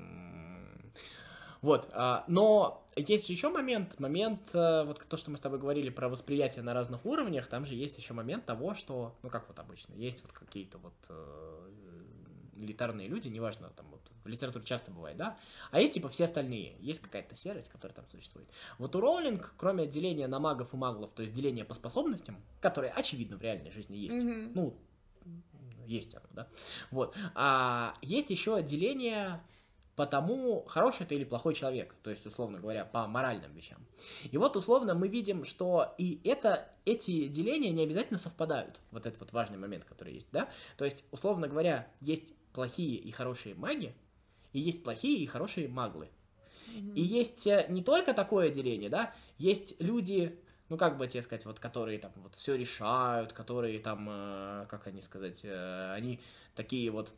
Вот, 1.61 1.89
а, 1.93 2.25
но 2.27 2.82
есть 2.95 3.29
еще 3.29 3.49
момент, 3.49 3.99
момент, 3.99 4.49
э, 4.53 4.83
вот 4.83 5.05
то, 5.07 5.17
что 5.17 5.31
мы 5.31 5.37
с 5.37 5.41
тобой 5.41 5.59
говорили 5.59 5.89
про 5.89 6.09
восприятие 6.09 6.63
на 6.63 6.73
разных 6.73 7.05
уровнях, 7.05 7.47
там 7.47 7.65
же 7.65 7.75
есть 7.75 7.97
еще 7.97 8.13
момент 8.13 8.45
того, 8.45 8.73
что, 8.73 9.15
ну 9.23 9.29
как 9.29 9.47
вот 9.47 9.59
обычно, 9.59 9.93
есть 9.93 10.21
вот 10.21 10.31
какие-то 10.31 10.77
вот 10.77 10.93
э, 11.09 11.69
элитарные 12.55 13.07
люди, 13.07 13.27
неважно, 13.27 13.69
там 13.75 13.87
вот 13.91 14.01
в 14.23 14.27
литературе 14.27 14.65
часто 14.65 14.91
бывает, 14.91 15.17
да, 15.17 15.37
а 15.71 15.79
есть 15.79 15.93
типа 15.93 16.09
все 16.09 16.25
остальные, 16.25 16.75
есть 16.79 17.01
какая-то 17.01 17.35
серость, 17.35 17.69
которая 17.69 17.95
там 17.95 18.05
существует. 18.09 18.47
Вот 18.77 18.95
у 18.95 19.01
Роулинг, 19.01 19.53
кроме 19.57 19.85
деления 19.85 20.27
на 20.27 20.39
магов 20.39 20.73
и 20.73 20.77
маглов, 20.77 21.11
то 21.11 21.21
есть 21.21 21.33
деления 21.33 21.65
по 21.65 21.73
способностям, 21.73 22.37
которые, 22.61 22.91
очевидно, 22.91 23.37
в 23.37 23.41
реальной 23.41 23.71
жизни 23.71 23.97
есть, 23.97 24.23
Мгм. 24.23 24.51
ну, 24.53 24.77
есть 25.85 26.15
оно, 26.15 26.25
да, 26.31 26.47
вот, 26.91 27.15
а 27.35 27.95
есть 28.01 28.29
еще 28.29 28.61
деление 28.63 29.41
по 29.95 30.05
тому, 30.07 30.65
хороший 30.67 31.05
ты 31.05 31.15
или 31.15 31.23
плохой 31.23 31.53
человек, 31.53 31.95
то 32.01 32.09
есть, 32.09 32.25
условно 32.25 32.59
говоря, 32.59 32.83
по 32.83 33.07
моральным 33.07 33.53
вещам. 33.53 33.85
И 34.31 34.37
вот, 34.37 34.55
условно, 34.55 34.95
мы 34.95 35.07
видим, 35.07 35.45
что 35.45 35.93
и 35.97 36.19
это, 36.23 36.67
эти 36.85 37.27
деления 37.27 37.71
не 37.71 37.83
обязательно 37.83 38.17
совпадают. 38.17 38.79
Вот 38.91 39.05
этот 39.05 39.19
вот 39.19 39.33
важный 39.33 39.57
момент, 39.57 39.83
который 39.85 40.13
есть, 40.13 40.27
да? 40.31 40.49
То 40.77 40.85
есть, 40.85 41.05
условно 41.11 41.47
говоря, 41.47 41.87
есть 42.01 42.33
плохие 42.53 42.95
и 42.95 43.11
хорошие 43.11 43.53
маги, 43.55 43.93
и 44.51 44.59
есть 44.59 44.83
плохие 44.83 45.19
и 45.19 45.27
хорошие 45.27 45.67
маглы. 45.67 46.09
И 46.95 47.01
есть 47.01 47.45
э, 47.45 47.65
не 47.69 47.83
только 47.83 48.13
такое 48.13 48.49
деление, 48.49 48.89
да, 48.89 49.13
есть 49.37 49.79
люди, 49.79 50.39
ну 50.69 50.77
как 50.77 50.97
бы 50.97 51.07
тебе 51.07 51.21
сказать, 51.21 51.45
вот 51.45 51.59
которые 51.59 51.99
там 51.99 52.11
вот 52.15 52.33
все 52.35 52.55
решают, 52.55 53.33
которые 53.33 53.79
там, 53.79 54.07
э, 54.09 54.65
как 54.69 54.87
они 54.87 55.01
сказать, 55.01 55.41
э, 55.43 55.93
они 55.93 56.19
такие 56.55 56.91
вот 56.91 57.11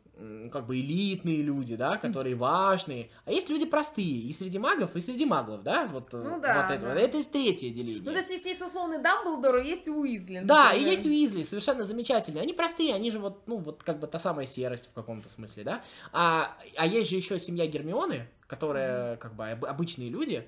как 0.50 0.66
бы 0.66 0.80
элитные 0.80 1.42
люди, 1.42 1.76
да, 1.76 1.98
которые 1.98 2.34
важные. 2.36 3.10
А 3.26 3.32
есть 3.32 3.50
люди 3.50 3.66
простые, 3.66 4.20
и 4.22 4.32
среди 4.32 4.58
магов, 4.58 4.96
и 4.96 5.00
среди 5.02 5.26
маглов, 5.26 5.62
да, 5.62 5.86
вот, 5.86 6.14
э, 6.14 6.16
Ну 6.16 6.40
да, 6.40 6.62
вот 6.62 6.74
это, 6.74 6.86
да. 6.86 6.98
это 6.98 7.22
третье 7.30 7.68
деление. 7.68 8.02
Ну, 8.02 8.12
то 8.12 8.16
есть, 8.18 8.30
если 8.30 8.48
есть 8.48 8.62
условный 8.62 9.02
Дамблдор, 9.02 9.58
и 9.58 9.66
есть 9.68 9.86
Уизли. 9.88 10.40
Да, 10.42 10.72
и 10.72 10.82
есть 10.82 11.04
Уизли, 11.04 11.42
совершенно 11.42 11.84
замечательные. 11.84 12.40
Они 12.42 12.54
простые, 12.54 12.94
они 12.94 13.10
же 13.10 13.18
вот, 13.18 13.46
ну, 13.46 13.58
вот 13.58 13.82
как 13.82 14.00
бы 14.00 14.06
та 14.06 14.18
самая 14.18 14.46
серость 14.46 14.86
в 14.86 14.92
каком-то 14.94 15.28
смысле, 15.28 15.64
да. 15.64 15.84
А, 16.12 16.56
а 16.76 16.86
есть 16.86 17.10
же 17.10 17.16
еще 17.16 17.38
семья 17.38 17.66
Гермионы, 17.66 18.26
которая 18.46 19.16
как 19.18 19.34
бы 19.36 19.50
об- 19.50 19.66
обычные 19.66 20.08
люди, 20.08 20.46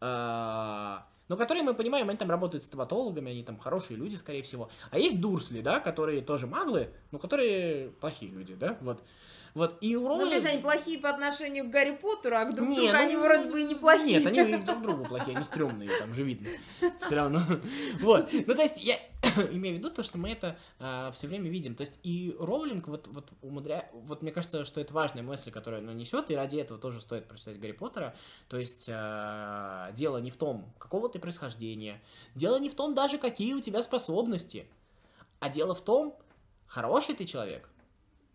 а, 0.00 1.06
но 1.32 1.38
которые, 1.38 1.62
мы 1.62 1.72
понимаем, 1.72 2.10
они 2.10 2.18
там 2.18 2.28
работают 2.28 2.62
стоматологами, 2.62 3.30
они 3.30 3.42
там 3.42 3.58
хорошие 3.58 3.96
люди, 3.96 4.16
скорее 4.16 4.42
всего. 4.42 4.68
А 4.90 4.98
есть 4.98 5.18
Дурсли, 5.18 5.62
да, 5.62 5.80
которые 5.80 6.20
тоже 6.20 6.46
маглы, 6.46 6.90
но 7.10 7.18
которые 7.18 7.88
плохие 7.88 8.30
люди, 8.30 8.54
да, 8.54 8.76
вот. 8.82 9.02
Вот, 9.54 9.76
и 9.82 9.96
у 9.96 10.02
Ну, 10.02 10.08
Роулинг- 10.08 10.28
опять 10.28 10.42
же, 10.42 10.48
они 10.48 10.62
плохие 10.62 10.98
по 10.98 11.10
отношению 11.10 11.64
к 11.66 11.70
Гарри 11.70 11.94
Поттеру, 11.94 12.36
а 12.36 12.44
к 12.46 12.54
друг 12.54 12.68
не, 12.68 12.76
другу 12.76 12.92
ну, 12.92 12.98
они 12.98 13.16
вроде 13.16 13.50
бы 13.50 13.60
и 13.60 13.64
неплохие. 13.64 14.18
Нет, 14.18 14.26
они 14.26 14.56
друг 14.56 14.80
другу 14.82 15.04
плохие, 15.04 15.36
они 15.36 15.44
стрёмные, 15.44 15.90
там 15.98 16.14
же 16.14 16.22
видно. 16.22 16.48
Все 17.00 17.16
равно. 17.16 17.42
Вот. 18.00 18.32
Ну, 18.32 18.54
то 18.54 18.62
есть, 18.62 18.82
я 18.82 18.98
имею 19.52 19.76
в 19.76 19.78
виду 19.78 19.90
то, 19.90 20.02
что 20.02 20.16
мы 20.16 20.30
это 20.30 20.58
все 21.14 21.26
время 21.26 21.50
видим. 21.50 21.74
То 21.74 21.82
есть, 21.82 21.98
и 22.02 22.34
Роулинг 22.38 22.88
вот, 22.88 23.08
вот 23.08 23.28
умудря... 23.42 23.90
Вот 23.92 24.22
мне 24.22 24.32
кажется, 24.32 24.64
что 24.64 24.80
это 24.80 24.94
важная 24.94 25.22
мысль, 25.22 25.50
которую 25.50 25.80
она 25.82 25.92
несет, 25.92 26.30
и 26.30 26.34
ради 26.34 26.56
этого 26.56 26.80
тоже 26.80 27.00
стоит 27.00 27.28
прочитать 27.28 27.60
Гарри 27.60 27.72
Поттера. 27.72 28.14
То 28.48 28.58
есть, 28.58 28.86
а, 28.88 29.92
дело 29.92 30.16
не 30.18 30.30
в 30.30 30.36
том, 30.36 30.72
какого 30.78 31.08
ты 31.08 31.18
происхождения, 31.18 32.00
дело 32.34 32.58
не 32.58 32.68
в 32.70 32.74
том 32.74 32.94
даже, 32.94 33.18
какие 33.18 33.52
у 33.52 33.60
тебя 33.60 33.82
способности, 33.82 34.66
а 35.40 35.48
дело 35.50 35.74
в 35.74 35.82
том, 35.82 36.16
хороший 36.66 37.14
ты 37.14 37.26
человек, 37.26 37.68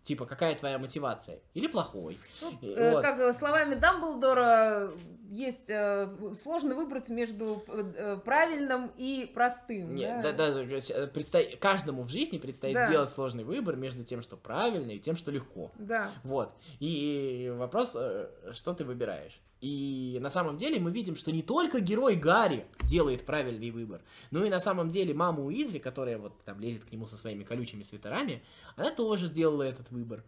Типа, 0.07 0.25
какая 0.25 0.55
твоя 0.55 0.79
мотивация? 0.79 1.39
Или 1.53 1.67
плохой? 1.67 2.17
Ну, 2.41 2.53
э, 2.61 2.93
вот. 2.93 3.01
Как 3.01 3.33
словами 3.35 3.75
Дамблдора, 3.75 4.93
есть 5.29 5.69
э, 5.69 6.07
сложно 6.41 6.75
выбрать 6.75 7.09
между 7.09 7.61
э, 7.67 8.17
правильным 8.23 8.89
и 8.95 9.29
простым. 9.33 9.95
Нет, 9.95 10.21
да? 10.23 10.31
да, 10.31 10.53
да, 10.53 10.61
э, 10.61 11.07
предстоит, 11.07 11.59
каждому 11.59 12.03
в 12.03 12.09
жизни 12.09 12.37
предстоит 12.37 12.75
Да. 12.75 12.87
сделать 12.87 13.09
сложный 13.09 13.43
выбор 13.43 13.75
между 13.75 14.05
тем, 14.05 14.21
что 14.21 14.37
правильно, 14.37 14.91
и 14.91 14.99
тем, 14.99 15.17
что 15.17 15.29
легко. 15.29 15.73
Да. 15.77 16.11
Вот. 16.23 16.53
И 16.79 17.53
вопрос, 17.53 17.91
э, 17.95 18.29
что 18.53 18.73
ты 18.73 18.85
выбираешь. 18.85 19.41
И 19.59 20.19
на 20.21 20.29
самом 20.29 20.57
деле 20.57 20.79
мы 20.79 20.91
видим, 20.91 21.15
что 21.15 21.31
не 21.31 21.41
только 21.41 21.79
герой 21.79 22.15
Гарри 22.15 22.65
делает 22.83 23.25
правильный 23.25 23.71
выбор, 23.71 24.01
но 24.29 24.45
и 24.45 24.49
на 24.49 24.59
самом 24.59 24.91
деле 24.91 25.13
мама 25.13 25.43
Уизли, 25.43 25.79
которая 25.79 26.19
вот 26.19 26.33
там 26.43 26.59
лезет 26.59 26.85
к 26.85 26.91
нему 26.91 27.07
со 27.07 27.17
своими 27.17 27.43
колючими 27.43 27.83
свитерами, 27.83 28.43
она 28.75 28.91
тоже 28.91 29.27
сделала 29.27 29.63
этот 29.63 29.89
выбор. 29.89 30.23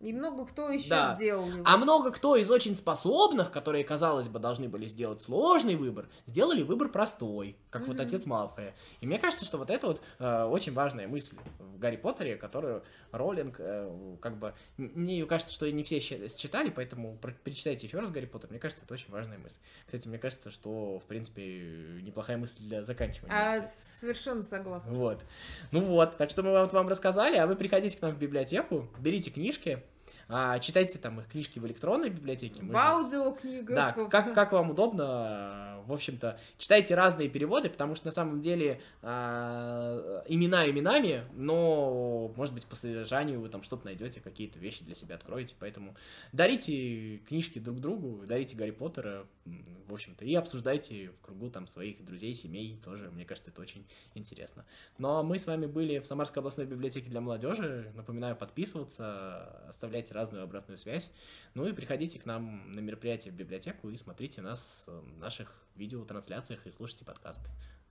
И 0.00 0.14
много 0.14 0.46
кто 0.46 0.70
еще 0.70 0.88
Да. 0.88 1.14
сделал 1.14 1.46
его. 1.46 1.62
А 1.64 1.76
много 1.76 2.10
кто 2.10 2.34
из 2.36 2.50
очень 2.50 2.74
способных, 2.74 3.50
которые, 3.50 3.84
казалось 3.84 4.28
бы, 4.28 4.38
должны 4.38 4.66
были 4.68 4.86
сделать 4.86 5.20
сложный 5.20 5.76
выбор, 5.76 6.08
сделали 6.26 6.62
выбор 6.62 6.88
простой, 6.88 7.56
как 7.68 7.86
вот 7.86 7.98
Мгм. 7.98 8.06
отец 8.06 8.24
Малфоя. 8.24 8.74
И 9.02 9.06
мне 9.06 9.18
кажется, 9.18 9.44
что 9.44 9.58
вот 9.58 9.68
это 9.68 9.86
вот 9.88 10.00
э, 10.18 10.44
очень 10.44 10.72
важная 10.72 11.06
мысль 11.06 11.36
в 11.58 11.78
Гарри 11.78 11.96
Поттере, 11.96 12.36
которую 12.36 12.82
Роллинг, 13.12 13.56
э, 13.58 14.16
как 14.22 14.38
бы, 14.38 14.54
мне 14.78 15.18
ее 15.18 15.26
кажется, 15.26 15.52
что 15.52 15.70
не 15.70 15.82
все 15.82 16.00
считали, 16.00 16.70
поэтому 16.70 17.18
перечитайте 17.44 17.86
еще 17.86 17.98
раз 18.00 18.10
Гарри 18.10 18.26
Поттер. 18.26 18.48
Мне 18.50 18.58
кажется, 18.58 18.84
это 18.84 18.94
очень 18.94 19.10
важная 19.10 19.36
мысль. 19.38 19.58
Кстати, 19.84 20.08
мне 20.08 20.18
кажется, 20.18 20.50
что, 20.50 20.98
в 20.98 21.04
принципе, 21.04 22.00
неплохая 22.02 22.38
мысль 22.38 22.56
для 22.60 22.82
заканчивания. 22.82 23.34
А, 23.62 23.66
совершенно 24.00 24.42
согласна. 24.42 24.92
Вот. 24.94 25.24
Ну 25.72 25.82
вот, 25.84 26.16
так 26.16 26.30
что 26.30 26.42
мы 26.42 26.52
вот 26.58 26.72
вам 26.72 26.88
рассказали, 26.88 27.36
а 27.36 27.46
вы 27.46 27.54
приходите 27.54 27.98
к 27.98 28.00
нам 28.02 28.12
в 28.12 28.18
библиотеку, 28.18 28.88
берите 28.98 29.30
книжки, 29.30 29.82
а, 30.30 30.58
читайте 30.60 30.98
там 30.98 31.20
их 31.20 31.28
книжки 31.28 31.58
в 31.58 31.66
электронной 31.66 32.08
библиотеке. 32.08 32.62
В 32.62 32.76
аудиокнигах. 32.76 33.74
Да, 33.96 34.08
как, 34.08 34.32
как 34.32 34.52
вам 34.52 34.70
удобно, 34.70 35.82
в 35.86 35.92
общем-то, 35.92 36.38
читайте 36.56 36.94
разные 36.94 37.28
переводы, 37.28 37.68
потому 37.68 37.96
что 37.96 38.06
на 38.06 38.12
самом 38.12 38.40
деле 38.40 38.80
а, 39.02 40.22
имена 40.28 40.70
именами, 40.70 41.24
но, 41.34 42.32
может 42.36 42.54
быть, 42.54 42.64
по 42.66 42.76
содержанию 42.76 43.40
вы 43.40 43.48
там 43.48 43.62
что-то 43.64 43.86
найдете, 43.86 44.20
какие-то 44.20 44.60
вещи 44.60 44.84
для 44.84 44.94
себя 44.94 45.16
откроете, 45.16 45.56
поэтому 45.58 45.96
дарите 46.32 47.18
книжки 47.28 47.58
друг 47.58 47.80
другу, 47.80 48.24
дарите 48.24 48.56
Гарри 48.56 48.70
Поттера, 48.70 49.26
в 49.44 49.92
общем-то, 49.92 50.24
и 50.24 50.34
обсуждайте 50.36 51.10
в 51.10 51.20
кругу 51.20 51.50
там 51.50 51.66
своих 51.66 52.04
друзей, 52.04 52.34
семей, 52.34 52.80
тоже, 52.84 53.10
мне 53.10 53.24
кажется, 53.24 53.50
это 53.50 53.60
очень 53.60 53.84
интересно. 54.14 54.64
Ну, 54.98 55.08
а 55.08 55.22
мы 55.24 55.38
с 55.38 55.46
вами 55.46 55.66
были 55.66 55.98
в 55.98 56.06
Самарской 56.06 56.40
областной 56.40 56.66
библиотеке 56.66 57.10
для 57.10 57.20
молодежи, 57.20 57.90
напоминаю 57.96 58.36
подписываться, 58.36 59.66
оставляйте 59.68 60.14
разную 60.20 60.44
обратную 60.44 60.78
связь, 60.78 61.12
ну 61.54 61.66
и 61.66 61.72
приходите 61.72 62.18
к 62.18 62.26
нам 62.26 62.72
на 62.72 62.80
мероприятие 62.80 63.32
в 63.32 63.36
библиотеку 63.36 63.90
и 63.90 63.96
смотрите 63.96 64.42
нас 64.42 64.84
в 64.86 65.18
наших 65.18 65.52
видеотрансляциях 65.76 66.66
и 66.66 66.70
слушайте 66.70 67.04
подкасты. 67.04 67.48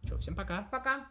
Че, 0.07 0.17
всем 0.17 0.35
пока! 0.35 0.67
Пока. 0.71 1.07